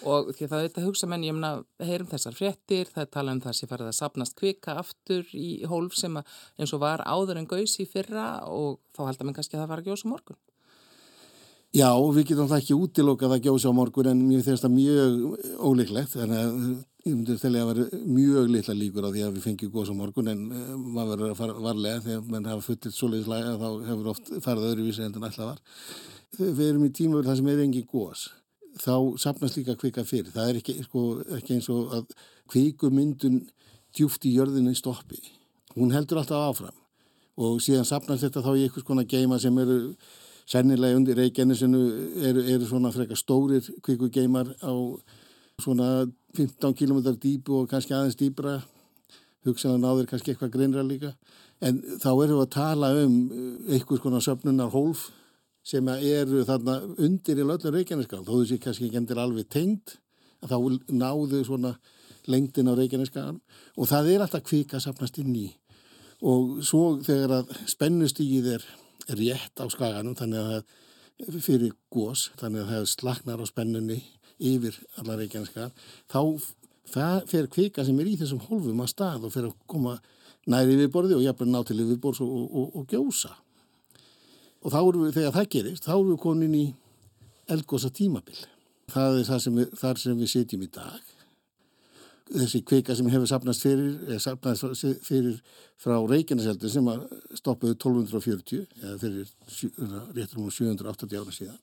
og 0.02 0.32
því 0.34 0.48
það 0.50 0.66
þetta 0.66 0.86
hugsa 0.88 1.10
menn, 1.12 1.28
ég 1.28 1.38
meina, 1.38 1.62
heyrum 1.86 2.10
þessar 2.10 2.34
fréttir, 2.40 2.90
það 2.90 3.06
er 3.06 3.14
talað 3.14 3.38
um 3.38 3.44
það 3.46 3.58
sem 3.60 3.70
farið 3.70 3.92
að 3.92 3.98
sapnast 4.00 4.38
kvika 4.42 4.80
aftur 4.82 5.30
í 5.38 5.52
hólf 5.70 5.94
sem 6.02 6.18
eins 6.18 6.74
og 6.74 6.82
var 6.82 7.06
áður 7.06 7.44
en 7.44 7.50
gaus 7.54 7.78
í 7.78 7.86
fyrra 7.86 8.28
og 8.50 8.82
þá 8.98 9.06
held 9.06 9.22
að 9.22 9.30
mann 9.30 9.38
kannski 9.38 9.60
að 9.60 9.68
það 9.68 9.74
var 9.76 9.86
að 9.86 9.94
gjósa 9.94 10.10
morgun. 10.10 10.42
Já, 11.76 11.90
við 11.92 12.30
getum 12.30 12.48
það 12.48 12.62
ekki 12.62 12.76
útilokað 12.80 13.34
að 13.36 13.48
gjósa 13.50 13.68
á 13.68 13.76
morgun 13.76 14.08
en 14.08 14.20
mér 14.24 14.44
finnst 14.46 14.64
það 14.64 14.76
mjög 14.78 15.58
óleiklegt 15.60 16.14
þannig 16.14 16.40
að 16.40 16.54
ég 17.04 17.18
myndir 17.18 17.42
til 17.42 17.52
að 17.52 17.68
vera 17.70 18.00
mjög 18.16 18.48
litla 18.54 18.76
líkur 18.80 19.08
á 19.08 19.12
því 19.12 19.26
að 19.26 19.34
við 19.36 19.44
fengjum 19.44 19.74
góðs 19.74 19.92
á 19.92 20.00
morgun 20.00 20.32
en 20.32 20.46
uh, 20.56 20.70
maður 20.80 21.12
verður 21.12 21.34
að 21.34 21.42
fara 21.42 21.66
varlega 21.66 22.06
þegar 22.06 22.32
mann 22.32 22.48
hafa 22.48 22.66
fullilt 22.70 22.96
soliðislega 22.96 23.58
þá 23.60 23.68
hefur 23.90 24.10
oft 24.14 24.34
farið 24.48 24.70
öðruvísi 24.70 25.04
en 25.04 25.18
það 25.18 25.28
alltaf 25.28 25.52
var. 25.52 25.62
Við 26.40 26.66
erum 26.70 26.88
í 26.88 26.94
tíma 26.96 27.28
þar 27.28 27.40
sem 27.42 27.52
er 27.52 27.64
engin 27.68 27.88
góðs. 27.92 28.26
Þá 28.80 28.96
sapnast 29.26 29.60
líka 29.60 29.76
kvika 29.80 30.08
fyrir. 30.08 30.32
Það 30.32 30.50
er 30.54 30.64
ekki, 30.64 30.80
sko, 30.88 31.06
ekki 31.36 31.60
eins 31.60 31.72
og 31.76 31.94
að 32.00 32.20
kvikumyndun 32.56 33.42
djúft 33.96 34.24
í 34.28 34.38
jörðinu 34.38 34.72
stoppi. 34.80 35.20
Hún 35.76 35.92
heldur 35.92 36.24
alltaf 36.24 36.54
áfram 36.54 36.84
og 37.36 37.60
síðan 37.60 37.88
sapnast 37.88 38.24
þetta 38.24 38.48
þá 38.48 38.54
í 38.56 38.64
einhvers 38.64 38.88
konar 38.88 39.12
geima 39.12 39.44
sem 39.44 39.60
eru 39.60 39.98
sennilega 40.50 40.98
undir 40.98 41.18
Reykjanesinu 41.18 41.82
eru, 42.30 42.44
eru 42.44 42.70
svona 42.70 42.92
frekar 42.94 43.18
stórir 43.18 43.66
kvikugeimar 43.86 44.54
á 44.62 44.74
svona 45.62 46.06
15 46.38 46.76
km 46.78 47.02
dýpu 47.16 47.62
og 47.62 47.70
kannski 47.72 47.96
aðeins 47.96 48.20
dýbra 48.20 48.60
hugsaðan 49.46 49.86
áður 49.86 50.10
kannski 50.10 50.34
eitthvað 50.34 50.56
greinra 50.56 50.84
líka. 50.86 51.14
En 51.62 51.80
þá 52.02 52.10
erum 52.12 52.40
við 52.40 52.46
að 52.46 52.56
tala 52.58 52.92
um 53.04 53.20
eh, 53.32 53.76
einhvers 53.78 54.02
konar 54.04 54.24
söfnunar 54.26 54.74
hólf 54.74 55.10
sem 55.66 55.88
eru 55.96 56.44
þarna 56.46 56.80
undir 57.02 57.42
í 57.42 57.46
löllum 57.46 57.74
Reykjaneskagan, 57.74 58.26
þó 58.28 58.42
þessi 58.42 58.62
kannski 58.62 58.90
ekki 58.90 59.00
endur 59.00 59.22
alveg 59.22 59.48
tengd, 59.50 59.96
þá 60.46 60.58
náðu 60.94 61.42
svona 61.46 61.74
lengdin 62.30 62.70
á 62.70 62.78
Reykjaneskagan 62.78 63.40
og 63.78 63.90
það 63.90 64.12
er 64.14 64.26
alltaf 64.26 64.46
kvika 64.46 64.82
sapnast 64.82 65.18
inn 65.22 65.34
í 65.38 65.48
og 66.26 66.60
svo 66.66 66.98
þegar 67.06 67.40
að 67.40 67.54
spennustígið 67.70 68.52
er 68.56 68.66
rétt 69.14 69.62
á 69.62 69.66
skaganum 69.72 70.18
þannig 70.18 70.42
að 70.42 70.52
það 71.26 71.40
fyrir 71.46 71.74
gós, 71.94 72.30
þannig 72.40 72.66
að 72.66 72.72
það 72.74 72.88
slagnar 72.92 73.44
á 73.44 73.46
spennunni 73.48 74.00
yfir 74.36 74.78
allar 75.00 75.22
reykjanska 75.22 75.70
þá 76.12 76.22
það 76.92 77.30
fer 77.32 77.48
kvika 77.52 77.86
sem 77.88 78.00
er 78.02 78.10
í 78.12 78.18
þessum 78.20 78.44
hólfum 78.50 78.84
að 78.84 78.92
stað 78.92 79.28
og 79.28 79.34
fer 79.34 79.48
að 79.48 79.56
koma 79.72 79.96
næri 80.52 80.76
yfirborði 80.76 81.18
og 81.18 81.24
jafnveg 81.26 81.52
ná 81.52 81.62
til 81.66 81.80
yfirborðs 81.82 82.22
og, 82.26 82.34
og, 82.36 82.50
og, 82.52 82.76
og 82.82 82.90
gjósa. 82.92 83.32
Og 84.66 84.74
þá 84.74 84.80
erum 84.82 85.06
við, 85.06 85.16
þegar 85.20 85.38
það 85.38 85.50
gerist 85.56 85.88
þá 85.88 85.94
erum 85.96 86.12
við 86.12 86.22
komin 86.26 86.58
í 86.58 86.66
eldgósa 87.56 87.92
tímabil 87.94 88.38
það 88.92 89.20
er 89.20 89.28
það 89.30 89.44
sem 89.44 89.60
við, 89.60 89.76
sem 90.02 90.20
við 90.20 90.32
sitjum 90.32 90.66
í 90.66 90.72
dag 90.74 91.15
þessi 92.34 92.64
kvika 92.66 92.96
sem 92.98 93.10
hefur 93.14 93.30
sapnast 93.30 93.62
fyrir, 93.66 94.18
sapnast 94.22 94.86
fyrir 95.06 95.38
frá 95.82 96.00
Reykjaneseldur 96.10 96.72
sem 96.74 96.90
stoppuði 97.38 97.76
1240 97.78 98.66
eða 98.82 98.98
fyrir 99.02 99.30
réttur 100.16 100.42
um 100.42 100.50
780 100.50 101.22
ára 101.22 101.36
síðan 101.36 101.62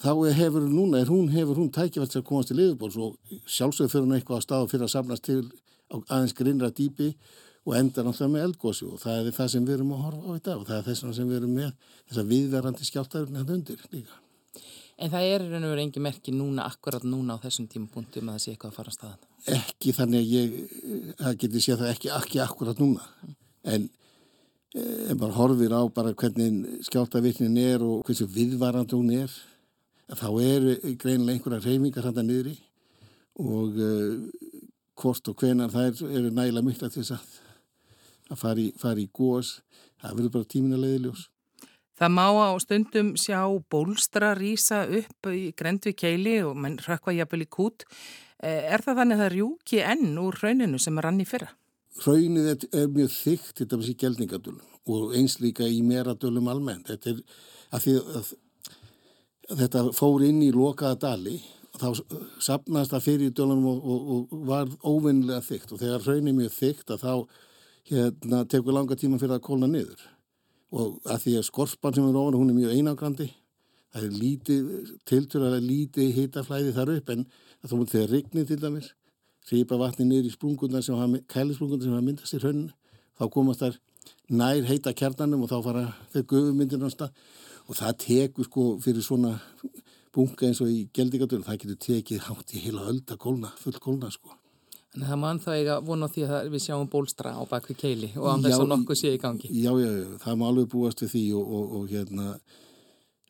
þá 0.00 0.12
hefur 0.32 0.64
núna, 0.64 1.02
er 1.02 1.10
hún 1.12 1.28
hefur 1.28 1.60
hún 1.60 1.72
tækifært 1.72 2.16
að 2.16 2.24
komast 2.24 2.48
til 2.48 2.56
liðbóls 2.56 2.96
og 2.96 3.18
sjálfsögur 3.44 3.92
fyrir 3.92 4.06
hún 4.06 4.16
eitthvað 4.16 4.40
á 4.40 4.46
stað 4.46 4.68
fyrir 4.72 4.86
að 4.86 4.94
sapnast 4.94 5.26
til 5.28 5.42
aðeins 6.08 6.36
grinnra 6.38 6.72
dýpi 6.72 7.12
og 7.64 7.76
enda 7.76 8.04
náttúrulega 8.04 8.32
með 8.32 8.46
eldgósi 8.48 8.88
og 8.88 9.00
það 9.04 9.28
er 9.28 9.36
það 9.36 9.52
sem 9.52 9.68
við 9.68 9.78
erum 9.78 9.94
að 9.96 10.04
horfa 10.06 10.24
á 10.24 10.32
í 10.32 10.44
dag 10.48 10.60
og 10.60 10.68
það 10.68 10.78
er 10.78 10.86
þess 10.88 11.16
sem 11.18 11.28
við 11.28 11.40
erum 11.40 11.56
með 11.60 11.72
þess 12.08 12.20
að 12.22 12.30
viðverandi 12.32 12.88
skjáltaður 12.88 13.34
hérna 13.36 13.58
undir 13.58 13.88
líka. 13.92 14.23
En 14.94 15.10
það 15.10 15.28
er 15.32 15.44
raun 15.48 15.64
og 15.64 15.72
verið 15.72 15.84
engi 15.88 16.02
merki 16.04 16.32
núna, 16.34 16.68
akkurat 16.70 17.02
núna 17.02 17.34
á 17.34 17.42
þessum 17.42 17.66
tímapunktum 17.70 18.28
að 18.30 18.36
það 18.36 18.44
sé 18.44 18.52
eitthvað 18.52 18.70
að 18.70 18.76
fara 18.78 18.92
að 18.92 18.98
staðan? 18.98 19.26
Ekki 19.56 19.94
þannig 19.96 20.20
að 20.20 20.34
ég, 20.34 20.54
það 21.18 21.38
getur 21.42 21.64
séð 21.64 21.82
það 21.82 21.92
ekki, 21.94 22.10
ekki 22.14 22.42
akkurat 22.44 22.82
núna, 22.82 23.08
en 23.74 23.88
en 24.74 25.18
bara 25.18 25.34
horfir 25.36 25.70
á 25.70 25.86
bara 25.86 26.14
hvernig 26.18 26.82
skjáltavirknin 26.88 27.58
er 27.62 27.82
og 27.86 28.02
hversu 28.06 28.26
viðvarandi 28.26 28.96
hún 28.98 29.12
er, 29.14 29.34
þá 30.10 30.28
eru 30.42 30.74
greinilega 30.98 31.36
einhverja 31.36 31.62
reyfingar 31.62 32.08
hann 32.08 32.18
að 32.18 32.26
niðri 32.30 32.54
og 33.38 33.78
uh, 33.78 34.16
hvort 34.98 35.30
og 35.30 35.38
hvenar 35.38 35.70
það 35.70 36.02
eru 36.10 36.32
nægilega 36.34 36.66
mikla 36.66 36.90
til 36.90 37.04
þess 37.04 37.14
að, 37.14 37.38
að 38.34 38.42
fara 38.42 38.64
í, 38.64 39.06
í 39.06 39.08
gós, 39.14 39.60
það 40.02 40.18
verður 40.18 40.34
bara 40.36 40.50
tíminlega 40.50 40.82
leiðiljós. 40.84 41.24
Það 41.94 42.14
má 42.16 42.26
á 42.26 42.50
stundum 42.62 43.14
sjá 43.20 43.40
bólstra 43.70 44.32
rýsa 44.34 44.82
upp 44.86 45.28
í 45.30 45.52
grend 45.54 45.86
við 45.86 45.96
keili 46.02 46.36
og 46.42 46.56
mann 46.58 46.78
rökkva 46.82 47.14
jafnvel 47.14 47.44
í 47.44 47.50
kút. 47.50 47.84
Eh, 48.42 48.66
er 48.74 48.82
það 48.82 49.00
þannig 49.00 49.16
að 49.18 49.22
það 49.22 49.34
rjúki 49.36 49.82
enn 49.82 50.18
úr 50.18 50.38
rauninu 50.42 50.80
sem 50.82 50.98
rann 50.98 51.22
í 51.22 51.28
fyrra? 51.28 51.52
Raunin 52.04 52.50
er 52.50 52.88
mjög 52.90 53.12
þygt 53.14 53.60
þetta 53.62 53.78
með 53.78 53.90
sér 53.90 54.00
gældningadölum 54.02 54.70
og 54.90 55.14
eins 55.16 55.38
líka 55.40 55.68
í 55.70 55.82
meradölum 55.86 56.50
almennt. 56.50 56.90
Þetta, 56.90 57.14
er, 57.14 57.20
að 57.78 58.32
þetta 59.60 59.84
fór 59.94 60.24
inn 60.26 60.42
í 60.42 60.50
lokaða 60.54 60.98
dali 61.06 61.38
þá 61.78 61.88
sapnast 62.42 62.92
það 62.94 63.06
fyrir 63.06 63.30
í 63.30 63.34
dölunum 63.34 63.70
og, 63.70 63.86
og, 63.86 64.10
og 64.34 64.44
var 64.48 64.70
óvinnilega 64.82 65.42
þygt 65.44 65.74
og 65.74 65.82
þegar 65.82 66.04
hraun 66.06 66.30
er 66.30 66.36
mjög 66.38 66.54
þygt 66.54 66.92
að 66.94 67.02
þá 67.02 67.14
hérna, 67.90 68.42
tekur 68.50 68.76
langa 68.76 68.98
tíma 68.98 69.18
fyrir 69.20 69.36
að 69.38 69.46
kólna 69.48 69.70
niður 69.70 70.04
og 70.74 71.00
að 71.06 71.24
því 71.24 71.38
að 71.38 71.48
skorpan 71.48 71.96
sem 71.96 72.08
er 72.08 72.20
ofan 72.20 72.38
hún 72.40 72.52
er 72.52 72.58
mjög 72.58 72.74
einagrandi 72.74 73.30
það 73.94 74.06
er 74.08 74.18
lítið, 74.18 74.68
tilturlega 75.06 75.62
lítið 75.62 76.12
hitaflæði 76.18 76.76
þar 76.76 76.94
upp 76.96 77.14
en 77.14 77.26
þá 77.64 77.74
múið 77.74 77.92
þegar 77.94 78.14
rignir 78.14 78.48
til 78.48 78.60
dæmis 78.60 78.92
rýpa 79.50 79.78
vatni 79.78 80.06
niður 80.08 80.30
í 80.30 80.34
sprungundar 80.34 80.84
sem 80.84 80.96
hafa, 80.98 81.20
kælisprungundar 81.30 81.86
sem 81.86 81.94
hafa 81.94 82.06
myndast 82.06 82.36
í 82.36 82.40
hrauninu 82.40 82.72
þá 83.18 83.24
komast 83.36 83.64
þær 83.64 83.80
nær 84.34 84.68
heita 84.68 84.94
kjarnanum 84.96 85.44
og 85.44 85.52
þá 85.52 85.58
fara 85.64 85.84
þeir 86.14 86.90
stað. 86.92 87.10
Og 87.64 87.76
það 87.78 87.98
tekur 88.04 88.48
sko 88.48 88.64
fyrir 88.84 89.04
svona 89.04 89.38
bunga 90.12 90.48
eins 90.48 90.60
og 90.60 90.68
í 90.68 90.84
geldingadur 90.92 91.44
það 91.46 91.60
getur 91.62 91.82
tekið 91.88 92.24
hátt 92.28 92.52
í 92.54 92.64
heila 92.66 92.88
ölda 92.92 93.16
kólna, 93.16 93.52
full 93.56 93.78
kólna 93.80 94.10
sko 94.12 94.36
En 94.94 95.02
það 95.02 95.18
mann 95.18 95.40
það 95.42 95.56
eiga 95.58 95.76
vona 95.82 96.08
því 96.10 96.26
að 96.28 96.52
við 96.52 96.62
sjáum 96.68 96.90
bólstra 96.90 97.32
á 97.34 97.42
bakri 97.50 97.74
keili 97.74 98.12
og 98.14 98.28
án 98.30 98.44
þess 98.44 98.60
að 98.60 98.68
nokkuð 98.70 99.00
sé 99.00 99.10
í 99.16 99.20
gangi. 99.22 99.50
Já, 99.50 99.72
já, 99.82 99.90
já, 99.90 100.10
það 100.22 100.38
má 100.38 100.44
alveg 100.48 100.68
búast 100.70 101.02
við 101.02 101.10
því 101.16 101.24
og, 101.40 101.54
og, 101.58 101.72
og 101.78 101.88
hérna, 101.90 102.26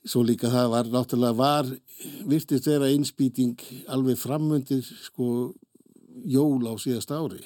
svo 0.05 0.25
líka 0.29 0.53
það 0.53 0.69
var 0.75 0.91
náttúrulega 0.93 1.39
var, 1.39 1.71
virtist 2.29 2.69
vera 2.69 2.91
einspýting 2.93 3.65
alveg 3.97 4.21
framöndir 4.21 4.85
sko 5.07 5.29
jól 6.37 6.69
á 6.69 6.77
síðast 6.77 7.17
ári. 7.17 7.41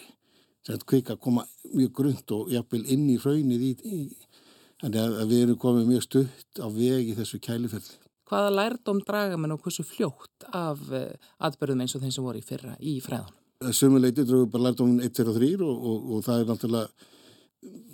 Sem 0.67 0.83
kvika 0.83 1.15
koma 1.17 1.47
mjög 1.71 1.95
grund 2.01 2.35
og 2.35 2.51
jafnvel 2.51 2.83
inn 2.91 3.07
í 3.13 3.21
raunnið 3.23 3.65
í, 3.71 3.73
í 3.87 4.01
þannig 4.83 5.01
að, 5.05 5.17
að 5.23 5.33
við 5.33 5.47
erum 5.47 5.63
komið 5.63 5.91
mjög 5.93 6.07
stutt 6.09 6.63
á 6.63 6.67
vegi 6.75 7.17
þessu 7.19 7.41
kæliferði. 7.45 7.99
Hvaða 8.29 8.51
lærdom 8.53 9.01
draga 9.07 9.39
menn 9.41 9.55
og 9.55 9.63
hversu 9.65 9.87
fljótt 9.87 10.51
af 10.53 10.83
uh, 10.91 11.07
atbyrðum 11.39 11.87
eins 11.87 11.95
og 11.97 12.03
þeim 12.03 12.13
sem 12.13 12.27
voru 12.27 12.43
í 12.43 12.45
fyrra 12.45 12.75
í 12.83 12.99
fræðan? 13.01 13.39
Sumuleiti 13.59 14.23
drögur 14.23 14.51
bara 14.53 14.69
lært 14.69 14.81
um 14.81 15.01
1, 15.01 15.11
2 15.19 15.25
og 15.29 15.37
3 15.37 15.47
og, 15.59 15.87
og, 15.91 16.11
og 16.15 16.25
það 16.25 16.41
er 16.41 16.51
náttúrulega 16.53 16.89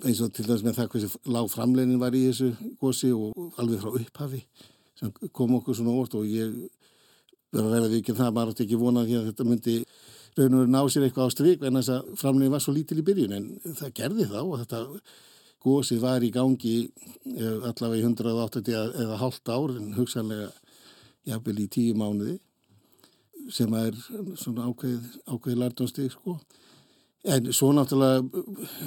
eins 0.05 0.19
og 0.21 0.33
til 0.35 0.45
dæmis 0.45 0.63
með 0.65 0.75
það 0.77 0.89
hversi 0.93 1.21
lág 1.33 1.47
framlegin 1.49 2.01
var 2.01 2.13
í 2.13 2.21
þessu 2.27 2.51
gósi 2.81 3.09
og 3.15 3.57
alveg 3.61 3.81
frá 3.81 3.95
upphafi 3.97 4.41
sem 4.99 5.13
kom 5.33 5.55
okkur 5.57 5.77
svona 5.79 5.95
óvart 5.95 6.17
og 6.19 6.27
ég 6.29 6.53
verður 7.49 7.65
að 7.65 7.73
vera 7.73 7.89
því 7.89 8.01
ekki 8.03 8.17
það, 8.19 8.31
maður 8.35 8.53
átti 8.53 8.65
ekki 8.67 8.79
vonað 8.83 9.09
því 9.09 9.17
að 9.17 9.27
þetta 9.31 9.47
myndi 9.49 9.75
raun 10.35 10.53
og 10.53 10.61
verið 10.61 10.73
ná 10.75 10.81
sér 10.93 11.07
eitthvað 11.07 11.31
á 11.31 11.35
stryk 11.35 11.65
en 11.65 11.79
þess 11.79 11.93
að 11.95 12.13
framlegin 12.21 12.53
var 12.53 12.65
svo 12.65 12.75
lítil 12.75 13.01
í 13.01 13.07
byrjun 13.09 13.37
en 13.39 13.51
það 13.65 13.95
gerði 14.01 14.29
þá 14.29 14.39
og 14.43 14.57
þetta 14.61 14.81
gósið 15.65 16.03
var 16.05 16.21
í 16.21 16.33
gangi 16.35 16.75
eh, 16.85 17.57
allavega 17.71 17.97
í 17.97 18.05
180 18.05 19.01
eða 19.01 19.21
halvt 19.23 19.49
ár 19.49 19.79
en 19.79 19.95
hugsanlega 19.97 20.51
jafnvel 21.25 21.63
í 21.63 21.71
tíu 21.73 21.97
mánuði 21.97 22.37
sem 23.53 23.73
er 23.79 23.97
svona 24.39 24.67
ákveð, 24.69 25.01
ákveð 25.27 25.59
lartónstig 25.61 26.11
sko. 26.13 26.37
En 27.25 27.47
svo 27.53 27.71
náttúrulega 27.73 28.21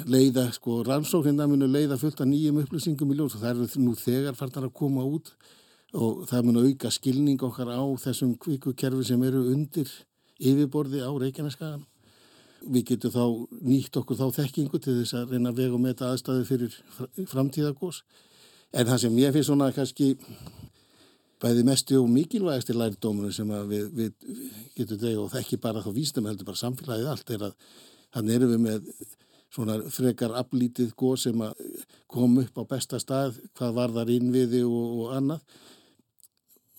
leiða 0.07 0.45
sko 0.55 0.79
rannsóknirna 0.87 1.47
munu 1.51 1.67
leiða 1.67 1.97
fullt 1.99 2.21
af 2.23 2.27
nýjum 2.29 2.61
upplýsingum 2.61 3.11
í 3.11 3.17
ljós 3.17 3.35
og 3.35 3.43
það 3.43 3.49
eru 3.51 3.83
nú 3.83 3.95
þegar 3.99 4.37
farnar 4.39 4.69
að 4.69 4.77
koma 4.79 5.03
út 5.03 5.33
og 5.93 6.23
það 6.29 6.45
munu 6.47 6.63
auka 6.69 6.91
skilning 6.93 7.41
okkar 7.43 7.71
á 7.73 7.83
þessum 7.99 8.37
kvíkukerfi 8.39 9.09
sem 9.09 9.23
eru 9.27 9.43
undir 9.51 9.91
yfirborði 10.39 11.03
á 11.03 11.11
Reykjaneskagan. 11.11 11.83
Við 12.59 12.85
getum 12.93 13.11
þá 13.11 13.25
nýtt 13.63 13.99
okkur 13.99 14.19
þá 14.19 14.25
þekkingu 14.39 14.79
til 14.79 14.97
þess 15.01 15.15
að 15.19 15.35
reyna 15.35 15.51
að 15.51 15.59
vega 15.59 15.79
með 15.79 15.93
þetta 15.93 16.09
aðstæðu 16.13 16.47
fyrir 16.47 16.79
framtíðagós. 17.31 18.01
En 18.71 18.87
það 18.87 19.03
sem 19.03 19.19
ég 19.19 19.35
finnst 19.35 19.51
svona 19.51 19.71
kannski 19.75 20.13
bæði 21.39 21.63
mestu 21.67 22.01
og 22.01 22.09
mikilvægast 22.11 22.71
í 22.71 22.75
lærdómunum 22.75 23.31
sem 23.35 23.51
við, 23.69 23.85
við 23.95 24.33
getum 24.75 24.99
degið 24.99 25.21
og 25.23 25.31
það 25.31 25.43
ekki 25.43 25.61
bara 25.63 25.83
þá 25.85 25.93
vístum 25.95 26.27
heldur 26.27 26.49
bara 26.49 26.61
samfélagið 26.63 27.11
allt 27.13 27.33
er 27.35 27.47
að 27.47 27.71
þannig 28.15 28.35
erum 28.35 28.53
við 28.53 28.61
með 28.65 28.91
svona 29.53 29.79
frekar 29.89 30.35
aflítið 30.37 30.93
góð 30.97 31.17
sem 31.23 31.41
að 31.41 31.63
koma 32.09 32.43
upp 32.45 32.61
á 32.61 32.63
besta 32.69 32.99
stað 33.01 33.39
hvað 33.57 33.75
var 33.77 33.95
þar 33.97 34.13
innviði 34.13 34.61
og, 34.67 35.03
og 35.03 35.15
annað. 35.17 35.57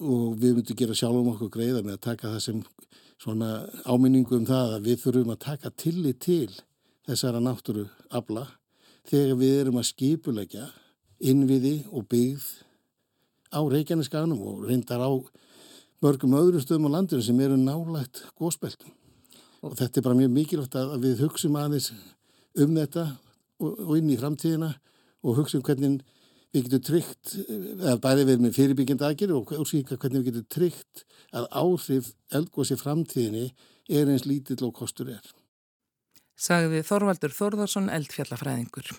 Og 0.00 0.36
við 0.40 0.56
myndum 0.56 0.78
gera 0.78 0.96
sjálfum 0.96 1.32
okkur 1.34 1.52
greiða 1.56 1.82
með 1.84 1.98
að 1.98 2.04
taka 2.06 2.30
það 2.34 2.44
sem 2.46 2.62
svona 3.20 3.50
áminningu 3.84 4.38
um 4.38 4.46
það 4.48 4.76
að 4.76 4.86
við 4.88 5.02
þurfum 5.02 5.34
að 5.34 5.42
taka 5.44 5.72
tillit 5.76 6.22
til 6.24 6.54
þessara 7.08 7.42
náttúru 7.42 7.84
afla 8.16 8.46
þegar 9.10 9.40
við 9.42 9.58
erum 9.58 9.80
að 9.80 9.90
skipulegja 9.90 10.70
innviði 11.20 11.74
og 11.90 12.06
byggð 12.08 12.48
á 13.50 13.60
Reykjaneskaganum 13.60 14.40
og 14.46 14.64
reyndar 14.68 15.02
á 15.02 15.10
mörgum 16.00 16.36
öðrum 16.38 16.62
stöðum 16.62 16.88
á 16.88 16.94
landinu 16.96 17.22
sem 17.22 17.40
eru 17.40 17.58
nálægt 17.58 18.22
góðspeltum. 18.38 18.92
Og 19.60 19.76
þetta 19.76 20.00
er 20.00 20.06
bara 20.06 20.16
mjög 20.16 20.32
mikilvægt 20.32 20.78
að 20.80 20.94
við 21.02 21.24
hugsum 21.26 21.58
aðeins 21.60 21.90
um 22.56 22.72
þetta 22.78 23.04
og, 23.60 23.74
og 23.88 23.92
inn 23.98 24.12
í 24.12 24.18
framtíðina 24.20 24.70
og 25.20 25.36
hugsum 25.42 25.64
hvernig 25.66 26.00
við 26.50 26.66
getum 26.66 26.86
tryggt, 26.86 27.34
eða 27.46 27.98
bæði 28.02 28.24
við 28.30 28.40
með 28.44 28.56
fyrirbyggjandi 28.56 29.06
aðgerð 29.06 29.36
og 29.36 29.52
hvernig 29.52 30.24
við 30.24 30.30
getum 30.30 30.48
tryggt 30.56 31.04
að 31.36 31.50
áhrif 31.60 32.14
eldgóðs 32.34 32.72
í 32.74 32.80
framtíðinni 32.80 33.44
er 33.90 34.10
eins 34.10 34.26
lítill 34.26 34.64
og 34.66 34.74
kostur 34.80 35.12
er. 35.12 35.22
Sagði 36.40 36.80
Þorvaldur 36.86 37.36
Þorðarsson 37.36 37.92
eldfjallafræðingur. 37.92 38.90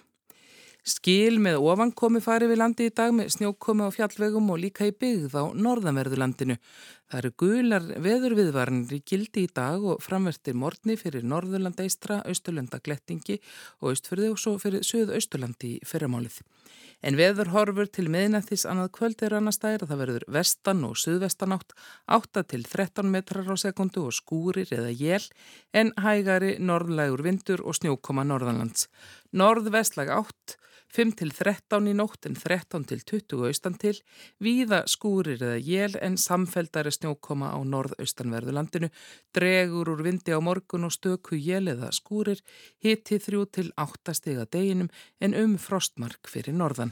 Skil 0.81 1.35
með 1.37 1.59
ofankomi 1.61 2.17
farið 2.25 2.55
við 2.55 2.57
landi 2.57 2.87
í 2.89 2.91
dag 2.97 3.11
með 3.13 3.27
snjókomi 3.35 3.85
á 3.85 3.93
fjallvegum 3.93 4.47
og 4.49 4.63
líka 4.63 4.87
í 4.89 4.93
byggð 4.97 5.35
á 5.37 5.43
norðanverðulandinu. 5.53 6.55
Það 7.05 7.19
eru 7.19 7.31
gular 7.37 7.83
veðurviðvarnir 8.01 8.95
í 8.97 9.03
gildi 9.05 9.43
í 9.45 9.51
dag 9.53 9.83
og 9.85 10.01
framvertir 10.01 10.57
morgni 10.57 10.95
fyrir 10.97 11.21
Norðurland 11.21 11.77
eistra, 11.83 12.23
Östurlanda 12.25 12.79
glettingi 12.81 13.37
og 13.77 13.91
Östfyrði 13.91 14.31
og 14.33 14.39
svo 14.41 14.55
fyrir 14.63 14.81
Suð-Östurlandi 14.87 15.75
í 15.75 15.83
fyrramálið. 15.85 16.39
En 17.05 17.17
veður 17.17 17.51
horfur 17.53 17.89
til 17.89 18.07
miðnættis 18.13 18.65
annað 18.69 18.89
kvöld 18.97 19.21
er 19.25 19.35
annars 19.37 19.59
stæðir 19.59 19.85
að 19.85 19.91
það 19.91 20.01
verður 20.01 20.25
vestan 20.33 20.81
og 20.85 20.97
suðvestanátt 21.01 21.75
8 22.17 22.43
til 22.53 22.65
13 22.65 23.09
metrar 23.09 23.49
á 23.49 23.57
sekundu 23.57 24.07
og 24.09 24.17
skúrir 24.17 24.69
eða 24.73 24.89
jél 24.93 25.29
en 25.77 25.93
hægari 26.01 26.55
norðlægur 26.57 27.25
vindur 27.25 27.65
og 27.65 27.77
snjókoma 27.77 28.25
norðanlands. 28.25 28.87
Norðvestlag 29.33 30.13
8 30.13 30.57
5 30.91 31.13
til 31.21 31.31
13 31.31 31.87
í 31.87 31.93
nótt 31.95 32.27
en 32.27 32.35
13 32.35 32.85
til 32.89 33.03
20 33.07 33.47
austan 33.47 33.77
til, 33.79 33.95
víða 34.43 34.81
skúrir 34.91 35.39
eða 35.39 35.59
jél 35.63 35.95
en 36.03 36.17
samfeldari 36.19 36.91
snjókoma 36.91 37.53
á 37.55 37.59
norðaustanverðulandinu, 37.63 38.91
dregur 39.35 39.93
úr 39.95 40.03
vindi 40.07 40.35
á 40.35 40.39
morgun 40.43 40.89
og 40.89 40.95
stöku 40.95 41.39
jél 41.39 41.71
eða 41.71 41.93
skúrir, 41.95 42.43
hitti 42.83 43.21
3 43.23 43.45
til 43.55 43.71
8 43.79 44.17
stiga 44.19 44.47
deginum 44.51 44.91
en 45.21 45.37
um 45.37 45.55
frostmark 45.57 46.27
fyrir 46.27 46.57
norðan. 46.57 46.91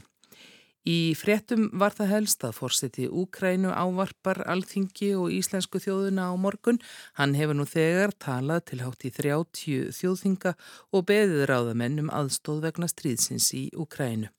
Í 0.88 1.12
fréttum 1.12 1.66
var 1.76 1.92
það 1.92 2.12
helst 2.14 2.44
að 2.46 2.54
fórseti 2.56 3.06
Úkrænu 3.06 3.68
ávarpar 3.68 4.40
alþingi 4.48 5.10
og 5.12 5.28
íslensku 5.36 5.76
þjóðuna 5.76 6.30
á 6.32 6.34
morgun. 6.40 6.80
Hann 7.20 7.36
hefur 7.36 7.58
nú 7.58 7.66
þegar 7.68 8.14
talað 8.16 8.64
til 8.70 8.80
hátt 8.80 9.04
í 9.04 9.10
30 9.12 9.92
þjóðþinga 9.92 10.54
og 10.96 11.04
beðið 11.10 11.44
ráðamenn 11.52 12.00
um 12.06 12.08
aðstóð 12.08 12.64
vegna 12.64 12.88
stríðsins 12.88 13.52
í 13.52 13.68
Úkrænu. 13.76 14.32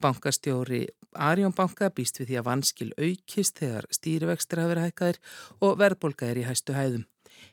Bankastjóri 0.00 0.86
Arjón 1.16 1.56
Banka 1.56 1.88
býst 1.90 2.20
við 2.20 2.28
því 2.28 2.36
að 2.40 2.48
vanskil 2.50 2.90
aukist 3.00 3.58
þegar 3.60 3.88
stýrivextir 3.90 4.60
hafi 4.60 4.74
verið 4.74 4.86
hækkaðir 4.86 5.18
og 5.64 5.80
verðbolga 5.80 6.28
er 6.28 6.40
í 6.40 6.46
hæstu 6.46 6.76
hæðum. 6.76 7.08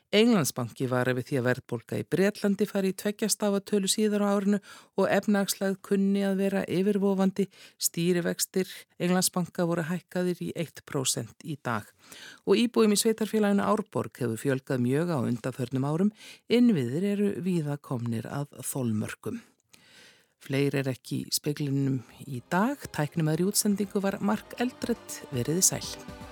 Englandsbanki 0.08 0.86
var 0.88 1.10
við 1.12 1.26
því 1.28 1.38
að 1.38 1.46
verðbólka 1.46 1.98
í 2.00 2.04
Breitlandi 2.08 2.64
fari 2.68 2.92
í 2.92 2.96
tveggjastafatölu 2.96 3.90
síðar 3.92 4.24
á 4.24 4.32
árinu 4.32 4.60
og 4.96 5.10
efnagslæð 5.12 5.76
kunni 5.84 6.22
að 6.24 6.40
vera 6.40 6.62
yfirvofandi. 6.64 7.44
Stýrivextir 7.76 8.70
Englandsbanka 8.96 9.66
voru 9.68 9.84
hækkaðir 9.90 10.40
í 10.46 10.48
1% 10.56 11.44
í 11.44 11.58
dag. 11.60 11.84
Og 12.48 12.56
íbúim 12.56 12.96
í 12.96 13.00
sveitarfélaginu 13.00 13.66
Árborg 13.68 14.16
hefur 14.22 14.40
fjölgað 14.40 14.80
mjög 14.86 15.12
á 15.12 15.18
undanförnum 15.20 15.84
árum. 15.84 16.14
Innviðir 16.48 17.04
eru 17.12 17.30
víða 17.44 17.76
komnir 17.76 18.30
að 18.32 18.56
þólmörkum. 18.64 19.42
Fleir 20.40 20.78
er 20.78 20.88
ekki 20.88 21.24
í 21.26 21.34
speklinum 21.34 22.00
í 22.24 22.40
dag. 22.48 22.80
Tæknum 22.94 23.28
aðri 23.28 23.50
útsendingu 23.50 24.00
var 24.00 24.20
Mark 24.24 24.56
Eldredd 24.62 25.20
veriði 25.34 25.66
sæl. 25.68 26.27